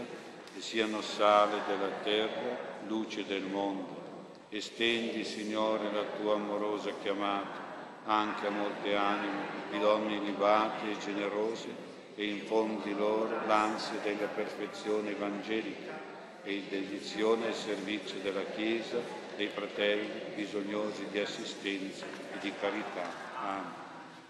e 0.55 0.61
siano 0.61 1.01
sale 1.01 1.61
della 1.67 1.89
terra, 2.03 2.57
luce 2.87 3.25
del 3.25 3.43
mondo. 3.43 4.05
Estendi, 4.49 5.23
Signore, 5.23 5.91
la 5.91 6.05
tua 6.19 6.35
amorosa 6.35 6.91
chiamata 7.01 7.65
anche 8.05 8.47
a 8.47 8.51
molte 8.51 8.95
anime 8.95 9.45
di 9.69 9.79
donne 9.79 10.15
illibate 10.15 10.91
e 10.91 10.97
generose 10.99 11.67
e 12.15 12.25
infondi 12.25 12.95
loro 12.95 13.45
l'ansia 13.45 13.99
della 14.01 14.27
perfezione 14.27 15.11
evangelica 15.11 16.06
e 16.47 16.63
dedizione 16.69 17.47
al 17.47 17.53
servizio 17.53 18.21
della 18.21 18.45
Chiesa, 18.45 18.97
dei 19.35 19.49
fratelli 19.49 20.33
bisognosi 20.33 21.05
di 21.11 21.19
assistenza 21.19 22.05
e 22.05 22.39
di 22.39 22.53
carità. 22.57 23.35
Amen. 23.35 23.85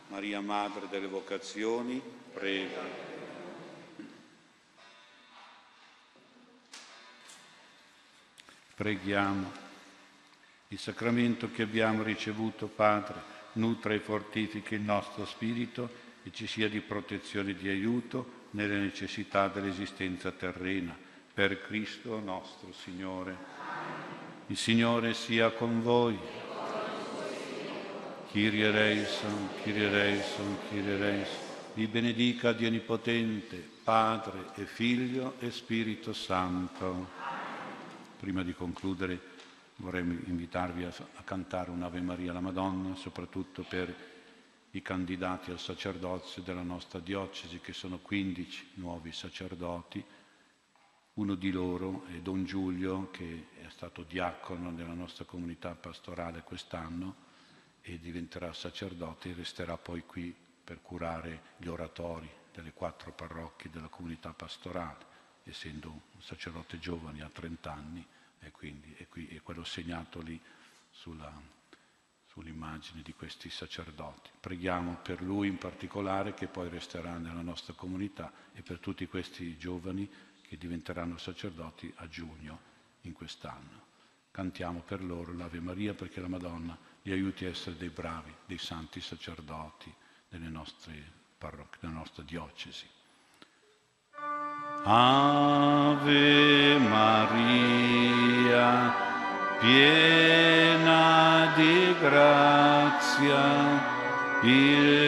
Maria 0.07 0.41
Madre 0.41 0.87
delle 0.89 1.05
Vocazioni, 1.05 2.01
prega. 2.33 2.81
Preghiamo. 8.73 9.51
Il 10.69 10.79
sacramento 10.79 11.51
che 11.51 11.61
abbiamo 11.61 12.01
ricevuto, 12.01 12.65
Padre, 12.65 13.21
nutra 13.53 13.93
e 13.93 13.99
fortifichi 13.99 14.73
il 14.73 14.81
nostro 14.81 15.23
spirito 15.25 15.87
e 16.23 16.31
ci 16.31 16.47
sia 16.47 16.67
di 16.67 16.79
protezione 16.79 17.51
e 17.51 17.55
di 17.55 17.69
aiuto 17.69 18.45
nelle 18.51 18.79
necessità 18.79 19.47
dell'esistenza 19.49 20.31
terrena 20.31 21.05
per 21.37 21.61
Cristo 21.61 22.19
nostro 22.19 22.73
Signore. 22.73 23.37
Il 24.47 24.57
Signore 24.57 25.13
sia 25.13 25.51
con 25.51 25.83
voi. 25.83 26.17
Kyrie 28.31 28.65
eleison, 28.65 29.49
Kyrie 29.61 29.85
eleison, 29.85 30.57
Kyrie 30.67 30.95
eleison. 30.95 31.37
Vi 31.75 31.85
benedica 31.85 32.53
Dio 32.53 32.65
Onnipotente, 32.69 33.57
Padre 33.83 34.45
e 34.55 34.65
Figlio 34.65 35.35
e 35.37 35.51
Spirito 35.51 36.11
Santo. 36.11 37.07
Prima 38.19 38.41
di 38.41 38.55
concludere 38.55 39.19
vorrei 39.75 40.01
invitarvi 40.01 40.85
a, 40.85 40.91
cantare 41.23 41.69
un'Ave 41.69 42.01
Maria 42.01 42.31
alla 42.31 42.39
Madonna, 42.39 42.95
soprattutto 42.95 43.61
per 43.61 43.93
i 44.71 44.81
candidati 44.81 45.51
al 45.51 45.59
sacerdozio 45.59 46.41
della 46.41 46.63
nostra 46.63 46.97
diocesi, 46.97 47.59
che 47.59 47.73
sono 47.73 47.99
15 47.99 48.69
nuovi 48.77 49.11
sacerdoti 49.11 50.03
uno 51.17 51.33
di 51.33 51.51
loro 51.51 52.05
è 52.05 52.19
Don 52.19 52.45
Giulio, 52.45 53.09
che 53.09 53.47
è 53.59 53.69
stato 53.69 54.03
diacono 54.03 54.69
nella 54.69 54.93
nostra 54.93 55.25
comunità 55.25 55.73
pastorale 55.73 56.43
quest'anno 56.43 57.25
e 57.81 57.99
diventerà 57.99 58.53
sacerdote 58.53 59.29
e 59.29 59.33
resterà 59.33 59.77
poi 59.77 60.03
qui 60.05 60.35
per 60.63 60.81
curare 60.81 61.55
gli 61.57 61.67
oratori 61.67 62.29
delle 62.53 62.71
quattro 62.71 63.11
parrocchie 63.13 63.71
della 63.71 63.87
comunità 63.87 64.31
pastorale, 64.33 65.05
essendo 65.43 65.89
un 65.89 66.21
sacerdote 66.21 66.77
giovane, 66.77 67.23
a 67.23 67.29
30 67.29 67.71
anni, 67.73 68.05
e 68.39 68.51
quindi 68.51 68.93
è, 68.97 69.07
qui, 69.07 69.27
è 69.27 69.41
quello 69.41 69.63
segnato 69.63 70.21
lì 70.21 70.39
sulla, 70.91 71.33
sull'immagine 72.27 73.01
di 73.01 73.13
questi 73.13 73.49
sacerdoti. 73.49 74.29
Preghiamo 74.39 74.99
per 75.01 75.23
lui 75.23 75.47
in 75.47 75.57
particolare, 75.57 76.35
che 76.35 76.45
poi 76.45 76.69
resterà 76.69 77.17
nella 77.17 77.41
nostra 77.41 77.73
comunità, 77.73 78.31
e 78.53 78.61
per 78.61 78.77
tutti 78.77 79.07
questi 79.07 79.57
giovani 79.57 80.07
che 80.47 80.57
diventeranno 80.57 81.17
sacerdoti 81.17 81.93
a 81.97 82.07
giugno 82.07 82.59
in 83.01 83.13
quest'anno. 83.13 83.85
Cantiamo 84.31 84.79
per 84.79 85.03
loro 85.03 85.33
l'Ave 85.33 85.59
Maria 85.59 85.93
perché 85.93 86.21
la 86.21 86.27
Madonna 86.27 86.77
li 87.01 87.11
aiuti 87.11 87.45
a 87.45 87.49
essere 87.49 87.75
dei 87.77 87.89
bravi, 87.89 88.33
dei 88.45 88.57
santi 88.57 89.01
sacerdoti 89.01 89.93
nelle 90.29 90.49
nostre 90.49 90.93
parrocchie, 91.37 91.79
nella 91.81 91.95
nostra 91.95 92.23
diocesi. 92.23 92.85
Ave 94.83 96.77
Maria, 96.77 98.05
piena 99.59 101.53
di 101.55 101.95
grazia, 101.99 103.41
il 104.43 105.06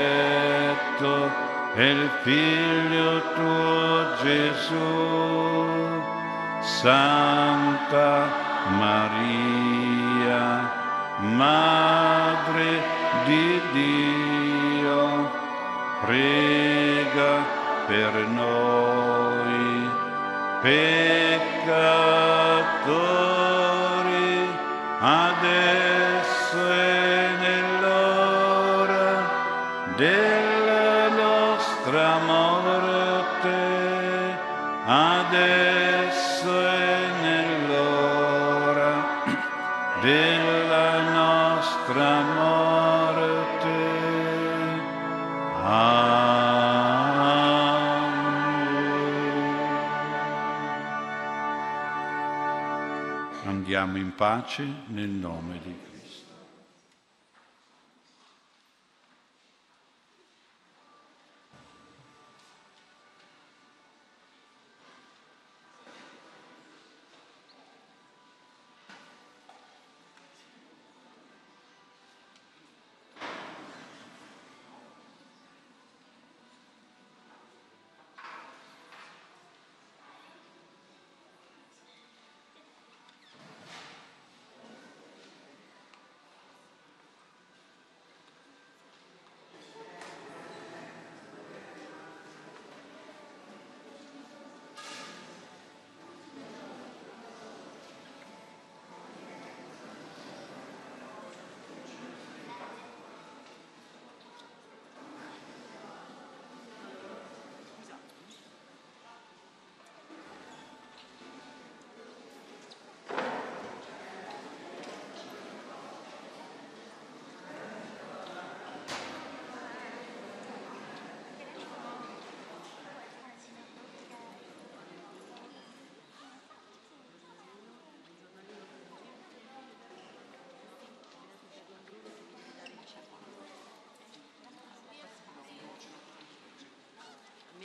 è 1.74 1.82
il 1.82 2.10
figlio 2.22 3.22
tuo 3.34 4.14
Gesù. 4.22 6.02
Santa 6.60 8.28
Maria, 8.78 10.46
Madre 11.18 12.82
di 13.26 13.60
Dio, 13.72 15.30
prega 16.00 17.32
per 17.86 18.12
noi 18.28 19.90
peccatori, 20.62 22.03
adesso 25.00 25.83
pace 54.24 54.64
nel 54.86 55.10
nome. 55.10 55.53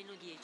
mélodies 0.04 0.38